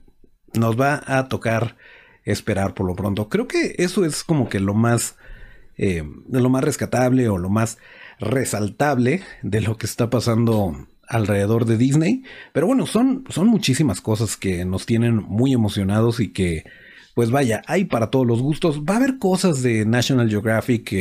nos 0.53 0.79
va 0.79 1.03
a 1.05 1.27
tocar 1.27 1.75
esperar 2.23 2.73
por 2.73 2.87
lo 2.87 2.95
pronto. 2.95 3.27
Creo 3.27 3.45
que 3.45 3.75
eso 3.77 4.05
es 4.05 4.23
como 4.23 4.47
que 4.47 4.61
lo 4.61 4.73
más, 4.73 5.17
eh, 5.75 6.01
lo 6.31 6.49
más 6.49 6.63
rescatable 6.63 7.27
o 7.27 7.37
lo 7.37 7.49
más 7.49 7.77
resaltable 8.21 9.21
de 9.41 9.59
lo 9.59 9.77
que 9.77 9.85
está 9.85 10.09
pasando 10.09 10.87
alrededor 11.09 11.65
de 11.65 11.75
Disney. 11.75 12.23
Pero 12.53 12.67
bueno, 12.67 12.85
son, 12.85 13.25
son 13.27 13.47
muchísimas 13.47 13.99
cosas 13.99 14.37
que 14.37 14.63
nos 14.63 14.85
tienen 14.85 15.17
muy 15.17 15.51
emocionados 15.51 16.21
y 16.21 16.31
que, 16.31 16.63
pues 17.15 17.31
vaya, 17.31 17.63
hay 17.65 17.85
para 17.85 18.11
todos 18.11 18.27
los 18.27 18.41
gustos. 18.41 18.81
Va 18.81 18.95
a 18.95 18.97
haber 18.97 19.17
cosas 19.17 19.63
de 19.63 19.85
National 19.85 20.29
Geographic 20.29 20.93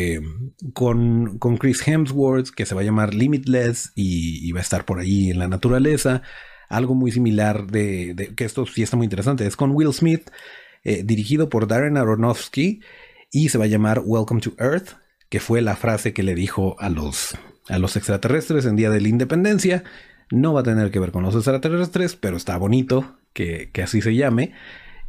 con, 0.73 1.39
con, 1.39 1.57
Chris 1.59 1.87
Hemsworth 1.87 2.51
que 2.51 2.65
se 2.65 2.75
va 2.75 2.81
a 2.83 2.85
llamar 2.85 3.15
Limitless 3.15 3.93
y, 3.97 4.51
va 4.53 4.61
a 4.61 4.63
estar 4.63 4.85
por 4.85 5.01
ahí 5.01 5.31
en 5.31 5.41
la 5.41 5.49
naturaleza. 5.49 6.23
Algo 6.69 6.95
muy 6.95 7.11
similar 7.11 7.67
de, 7.67 8.33
que 8.37 8.45
esto 8.45 8.65
sí 8.65 8.85
está 8.85 8.97
muy 8.97 9.05
interesante. 9.05 9.45
Es 9.45 9.57
con 9.57 9.73
Will 9.73 9.93
Smith, 9.93 10.31
eh, 10.85 11.03
dirigido 11.05 11.49
por 11.49 11.67
Darren 11.67 11.97
Aronofsky 11.97 12.81
y 13.33 13.49
se 13.49 13.59
va 13.59 13.65
a 13.65 13.69
llamar 13.69 14.01
Welcome 14.05 14.41
to 14.41 14.53
Earth, 14.59 14.91
que 15.29 15.41
fue 15.41 15.63
la 15.63 15.75
frase 15.75 16.13
que 16.13 16.23
le 16.23 16.37
dijo 16.37 16.77
a 16.79 16.89
los 16.89 17.37
a 17.69 17.79
los 17.79 17.97
extraterrestres 17.97 18.67
en 18.67 18.77
Día 18.77 18.91
de 18.91 19.01
la 19.01 19.09
Independencia. 19.09 19.83
No 20.31 20.53
va 20.53 20.61
a 20.61 20.65
tener 20.65 20.91
que 20.91 21.01
ver 21.01 21.13
con 21.13 21.23
los 21.23 21.35
extraterrestres, 21.35 22.17
pero 22.17 22.37
está 22.37 22.57
bonito 22.57 23.17
que, 23.33 23.71
así 23.83 24.01
se 24.01 24.15
llame. 24.15 24.53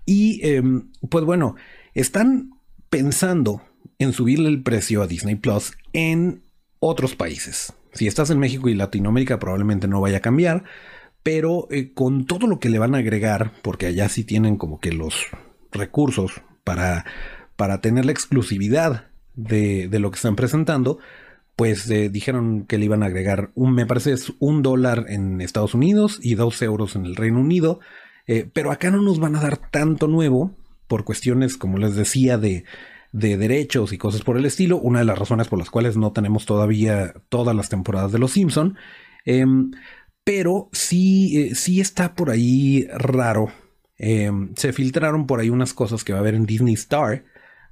Y 0.05 0.45
em, 0.47 0.91
pues 1.09 1.25
bueno, 1.25 1.55
están 1.93 2.51
pensando 2.89 3.61
en 3.99 4.13
subirle 4.13 4.49
el 4.49 4.63
precio 4.63 5.01
a 5.01 5.07
Disney 5.07 5.35
Plus 5.35 5.73
en 5.93 6.43
otros 6.79 7.15
países. 7.15 7.73
Si 7.93 8.07
estás 8.07 8.29
en 8.29 8.39
México 8.39 8.69
y 8.69 8.75
Latinoamérica 8.75 9.39
probablemente 9.39 9.87
no 9.87 10.01
vaya 10.01 10.17
a 10.17 10.21
cambiar, 10.21 10.63
pero 11.23 11.67
eh, 11.71 11.93
con 11.93 12.25
todo 12.25 12.45
lo 12.45 12.59
que 12.59 12.69
le 12.69 12.79
van 12.79 12.93
a 12.93 12.99
agregar, 12.99 13.53
porque 13.61 13.87
allá 13.87 14.09
sí 14.09 14.23
tienen 14.23 14.57
como 14.57 14.79
que 14.79 14.91
los 14.91 15.27
recursos 15.71 16.41
para, 16.63 17.05
para 17.55 17.81
tener 17.81 18.05
la 18.05 18.11
exclusividad 18.11 19.07
de, 19.33 19.87
de 19.87 19.99
lo 19.99 20.11
que 20.11 20.17
están 20.17 20.35
presentando, 20.35 20.99
pues 21.55 21.89
eh, 21.89 22.09
dijeron 22.09 22.65
que 22.65 22.77
le 22.77 22.85
iban 22.85 23.03
a 23.03 23.07
agregar 23.07 23.51
un, 23.55 23.73
me 23.73 23.85
parece 23.85 24.15
un 24.39 24.61
dólar 24.61 25.05
en 25.07 25.41
Estados 25.41 25.73
Unidos 25.73 26.19
y 26.21 26.35
dos 26.35 26.61
euros 26.61 26.95
en 26.95 27.05
el 27.05 27.15
Reino 27.15 27.39
Unido, 27.39 27.79
eh, 28.27 28.49
pero 28.51 28.71
acá 28.71 28.91
no 28.91 29.01
nos 29.01 29.19
van 29.19 29.35
a 29.35 29.41
dar 29.41 29.57
tanto 29.57 30.07
nuevo 30.07 30.55
por 30.87 31.03
cuestiones, 31.03 31.57
como 31.57 31.77
les 31.77 31.95
decía, 31.95 32.37
de, 32.37 32.63
de 33.11 33.37
derechos 33.37 33.93
y 33.93 33.97
cosas 33.97 34.21
por 34.23 34.37
el 34.37 34.45
estilo, 34.45 34.77
una 34.77 34.99
de 34.99 35.05
las 35.05 35.17
razones 35.17 35.47
por 35.47 35.57
las 35.57 35.69
cuales 35.69 35.95
no 35.95 36.11
tenemos 36.11 36.45
todavía 36.45 37.13
todas 37.29 37.55
las 37.55 37.69
temporadas 37.69 38.11
de 38.11 38.19
Los 38.19 38.31
Simpson, 38.31 38.77
em, 39.25 39.71
pero 40.23 40.69
sí, 40.73 41.37
eh, 41.37 41.55
sí 41.55 41.79
está 41.79 42.15
por 42.15 42.29
ahí 42.29 42.87
raro. 42.91 43.51
Em, 43.97 44.53
se 44.55 44.73
filtraron 44.73 45.27
por 45.27 45.39
ahí 45.39 45.49
unas 45.49 45.73
cosas 45.73 46.03
que 46.03 46.11
va 46.11 46.19
a 46.19 46.21
haber 46.21 46.35
en 46.35 46.45
Disney 46.45 46.73
Star, 46.73 47.23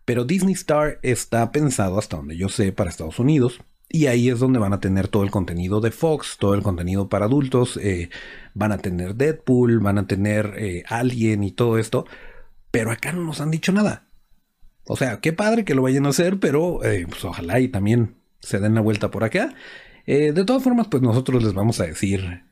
pero 0.06 0.24
Disney 0.24 0.54
Star 0.54 1.00
está 1.02 1.52
pensado, 1.52 2.00
hasta 2.00 2.18
donde 2.18 2.38
yo 2.38 2.50
sé, 2.50 2.72
para 2.72 2.90
Estados 2.90 3.20
Unidos. 3.20 3.60
Y 3.96 4.08
ahí 4.08 4.28
es 4.30 4.40
donde 4.40 4.58
van 4.58 4.74
a 4.74 4.80
tener 4.80 5.08
todo 5.08 5.22
el 5.22 5.30
contenido 5.30 5.80
de 5.80 5.92
Fox, 5.92 6.38
todo 6.40 6.56
el 6.56 6.64
contenido 6.64 7.10
para 7.10 7.26
adultos. 7.26 7.78
Eh, 7.78 8.10
van 8.56 8.72
a 8.72 8.80
tener 8.80 9.14
Deadpool, 9.14 9.82
van 9.82 10.00
a 10.00 10.08
tener 10.08 10.56
eh, 10.58 10.84
Alien 10.88 11.44
y 11.44 11.52
todo 11.52 11.78
esto. 11.78 12.08
Pero 12.72 12.90
acá 12.90 13.12
no 13.12 13.24
nos 13.24 13.40
han 13.40 13.52
dicho 13.52 13.72
nada. 13.72 14.08
O 14.88 14.98
sea, 14.98 15.20
qué 15.20 15.32
padre 15.32 15.64
que 15.64 15.76
lo 15.76 15.84
vayan 15.84 16.08
a 16.08 16.10
hacer, 16.10 16.40
pero 16.40 16.84
eh, 16.84 17.06
pues 17.08 17.24
ojalá 17.24 17.60
y 17.60 17.68
también 17.68 18.16
se 18.40 18.60
den 18.60 18.74
la 18.74 18.82
vuelta 18.82 19.12
por 19.12 19.24
acá. 19.24 19.54
de 20.08 20.44
todas 20.44 20.64
formas, 20.64 20.88
pues 20.88 21.04
nosotros 21.04 21.44
les 21.44 21.54
vamos 21.54 21.80
a 21.80 21.86
decir 21.86 22.46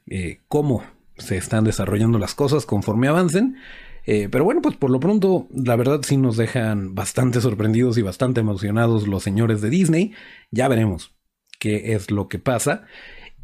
cómo 0.48 0.84
se 1.18 1.38
están 1.38 1.64
desarrollando 1.64 2.20
las 2.20 2.36
cosas 2.36 2.68
conforme 2.68 3.08
avancen. 3.08 3.58
pero 4.06 4.44
bueno, 4.44 4.62
pues 4.62 4.76
por 4.76 4.92
lo 4.92 5.00
pronto, 5.00 5.48
la 5.52 5.76
verdad 5.76 6.02
sí 6.04 6.18
nos 6.18 6.38
dejan 6.38 6.94
bastante 6.94 7.42
sorprendidos 7.48 7.98
y 7.98 8.04
bastante 8.04 8.42
emocionados 8.42 9.08
los 9.08 9.24
señores 9.24 9.60
de 9.62 9.72
Disney. 9.72 10.14
Ya 10.52 10.68
veremos 10.68 11.16
qué 11.62 11.94
es 11.94 12.10
lo 12.10 12.28
que 12.28 12.40
pasa. 12.40 12.84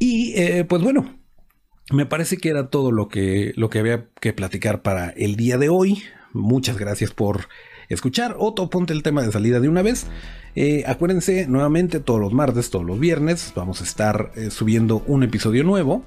Y 0.00 0.34
eh, 0.34 0.64
pues 0.64 0.82
bueno, 0.82 1.18
me 1.92 2.04
parece 2.04 2.36
que 2.36 2.50
era 2.50 2.68
todo 2.68 2.90
lo 2.90 3.08
que, 3.08 3.52
lo 3.56 3.70
que 3.70 3.78
había 3.78 4.08
que 4.20 4.32
platicar 4.32 4.82
para 4.82 5.10
el 5.10 5.36
día 5.36 5.56
de 5.56 5.68
hoy. 5.68 6.02
Muchas 6.32 6.76
gracias 6.76 7.12
por 7.12 7.48
escuchar. 7.88 8.34
Otto, 8.38 8.68
ponte 8.70 8.92
el 8.92 9.04
tema 9.04 9.22
de 9.22 9.30
salida 9.30 9.60
de 9.60 9.68
una 9.68 9.82
vez. 9.82 10.08
Eh, 10.56 10.82
acuérdense 10.88 11.46
nuevamente 11.46 12.00
todos 12.00 12.20
los 12.20 12.32
martes, 12.32 12.70
todos 12.70 12.84
los 12.84 12.98
viernes, 12.98 13.52
vamos 13.54 13.80
a 13.80 13.84
estar 13.84 14.32
eh, 14.34 14.50
subiendo 14.50 15.04
un 15.06 15.22
episodio 15.22 15.62
nuevo. 15.62 16.04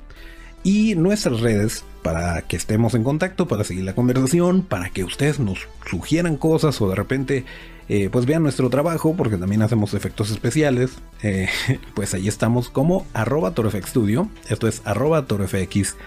Y 0.64 0.96
nuestras 0.96 1.40
redes 1.40 1.86
para 2.04 2.42
que 2.42 2.58
estemos 2.58 2.94
en 2.94 3.04
contacto, 3.04 3.48
para 3.48 3.64
seguir 3.64 3.86
la 3.86 3.96
conversación, 3.96 4.64
para 4.64 4.90
que 4.90 5.06
ustedes 5.06 5.40
nos 5.40 5.70
sugieran 5.90 6.36
cosas 6.36 6.80
o 6.82 6.90
de 6.90 6.96
repente 6.96 7.46
eh, 7.94 8.10
pues 8.10 8.26
vean 8.26 8.42
nuestro 8.42 8.70
trabajo 8.70 9.16
porque 9.18 9.36
también 9.36 9.62
hacemos 9.64 9.94
efectos 9.94 10.32
especiales. 10.32 10.92
Eh, 11.24 11.50
pues 11.94 12.14
ahí 12.14 12.30
estamos 12.30 12.70
como 12.70 13.06
arroba 13.14 13.54
Studio. 13.86 14.30
Esto 14.48 14.70
es 14.70 14.82
arroba 14.86 15.26
torofx 15.26 15.98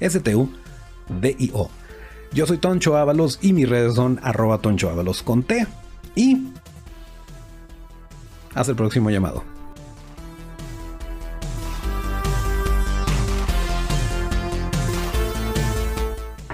STU-DIO. 0.00 1.70
Yo 2.32 2.46
soy 2.46 2.56
Toncho 2.56 2.96
Ábalos 2.96 3.40
y 3.42 3.52
mis 3.52 3.68
redes 3.68 3.94
son 3.94 4.20
arroba 4.22 4.56
Toncho 4.56 4.90
con 5.22 5.42
T. 5.42 5.66
Y 6.14 6.48
hasta 8.54 8.70
el 8.70 8.76
próximo 8.76 9.10
llamado. 9.10 9.44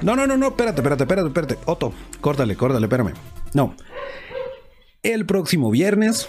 No, 0.02 0.16
no, 0.16 0.26
no, 0.26 0.36
no, 0.36 0.48
espérate, 0.48 0.80
espérate, 0.80 1.04
espérate, 1.04 1.28
espérate. 1.28 1.58
Otto, 1.66 1.92
córtale, 2.20 2.56
córtale, 2.56 2.86
espérame. 2.86 3.12
No. 3.54 3.76
El 5.02 5.24
próximo 5.24 5.70
viernes, 5.70 6.28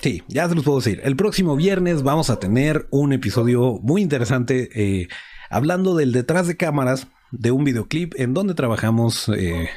sí, 0.00 0.22
ya 0.26 0.48
se 0.48 0.54
los 0.54 0.64
puedo 0.64 0.78
decir. 0.78 1.02
El 1.04 1.14
próximo 1.14 1.56
viernes 1.56 2.02
vamos 2.02 2.30
a 2.30 2.38
tener 2.38 2.86
un 2.90 3.12
episodio 3.12 3.78
muy 3.82 4.00
interesante 4.00 4.70
eh, 4.74 5.08
hablando 5.50 5.94
del 5.94 6.12
detrás 6.12 6.46
de 6.46 6.56
cámaras 6.56 7.08
de 7.32 7.50
un 7.50 7.64
videoclip 7.64 8.14
en 8.16 8.32
donde 8.32 8.54
trabajamos 8.54 9.28
eh, 9.28 9.68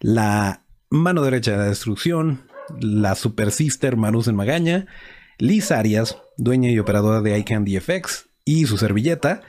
la 0.00 0.66
mano 0.90 1.22
derecha 1.22 1.52
de 1.52 1.56
la 1.56 1.64
destrucción, 1.64 2.42
la 2.78 3.14
super 3.14 3.52
sister 3.52 3.94
en 3.94 4.36
Magaña, 4.36 4.86
Liz 5.38 5.70
Arias, 5.70 6.18
dueña 6.36 6.70
y 6.70 6.78
operadora 6.78 7.22
de 7.22 7.38
iCandy 7.38 7.80
FX 7.80 8.28
y 8.44 8.66
su 8.66 8.76
servilleta. 8.76 9.40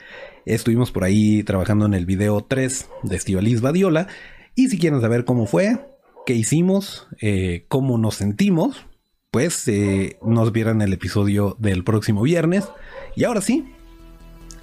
Estuvimos 0.46 0.92
por 0.92 1.04
ahí 1.04 1.42
trabajando 1.42 1.84
en 1.84 1.92
el 1.92 2.06
video 2.06 2.42
3 2.42 2.88
de 3.02 3.16
Estivalis 3.16 3.60
Badiola. 3.60 4.08
Y 4.54 4.68
si 4.68 4.78
quieren 4.78 5.02
saber 5.02 5.26
cómo 5.26 5.46
fue, 5.46 5.78
qué 6.26 6.34
hicimos, 6.34 7.06
eh, 7.22 7.64
cómo 7.68 7.96
nos 7.96 8.16
sentimos, 8.16 8.84
pues 9.30 9.66
eh, 9.68 10.18
nos 10.22 10.52
vieran 10.52 10.82
el 10.82 10.92
episodio 10.92 11.56
del 11.58 11.84
próximo 11.84 12.20
viernes. 12.22 12.68
Y 13.14 13.24
ahora 13.24 13.40
sí, 13.40 13.72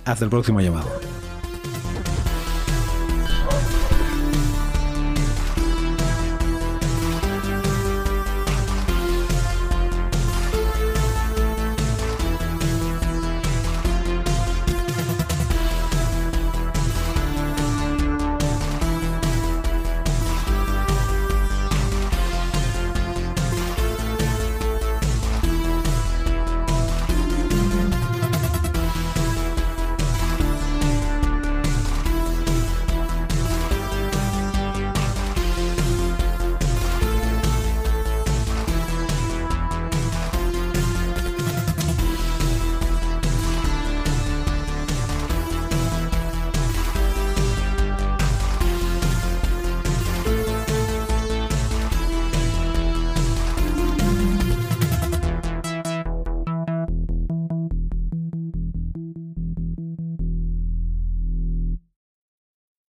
hasta 0.05 0.25
el 0.25 0.29
próximo 0.29 0.61
llamado. 0.61 0.89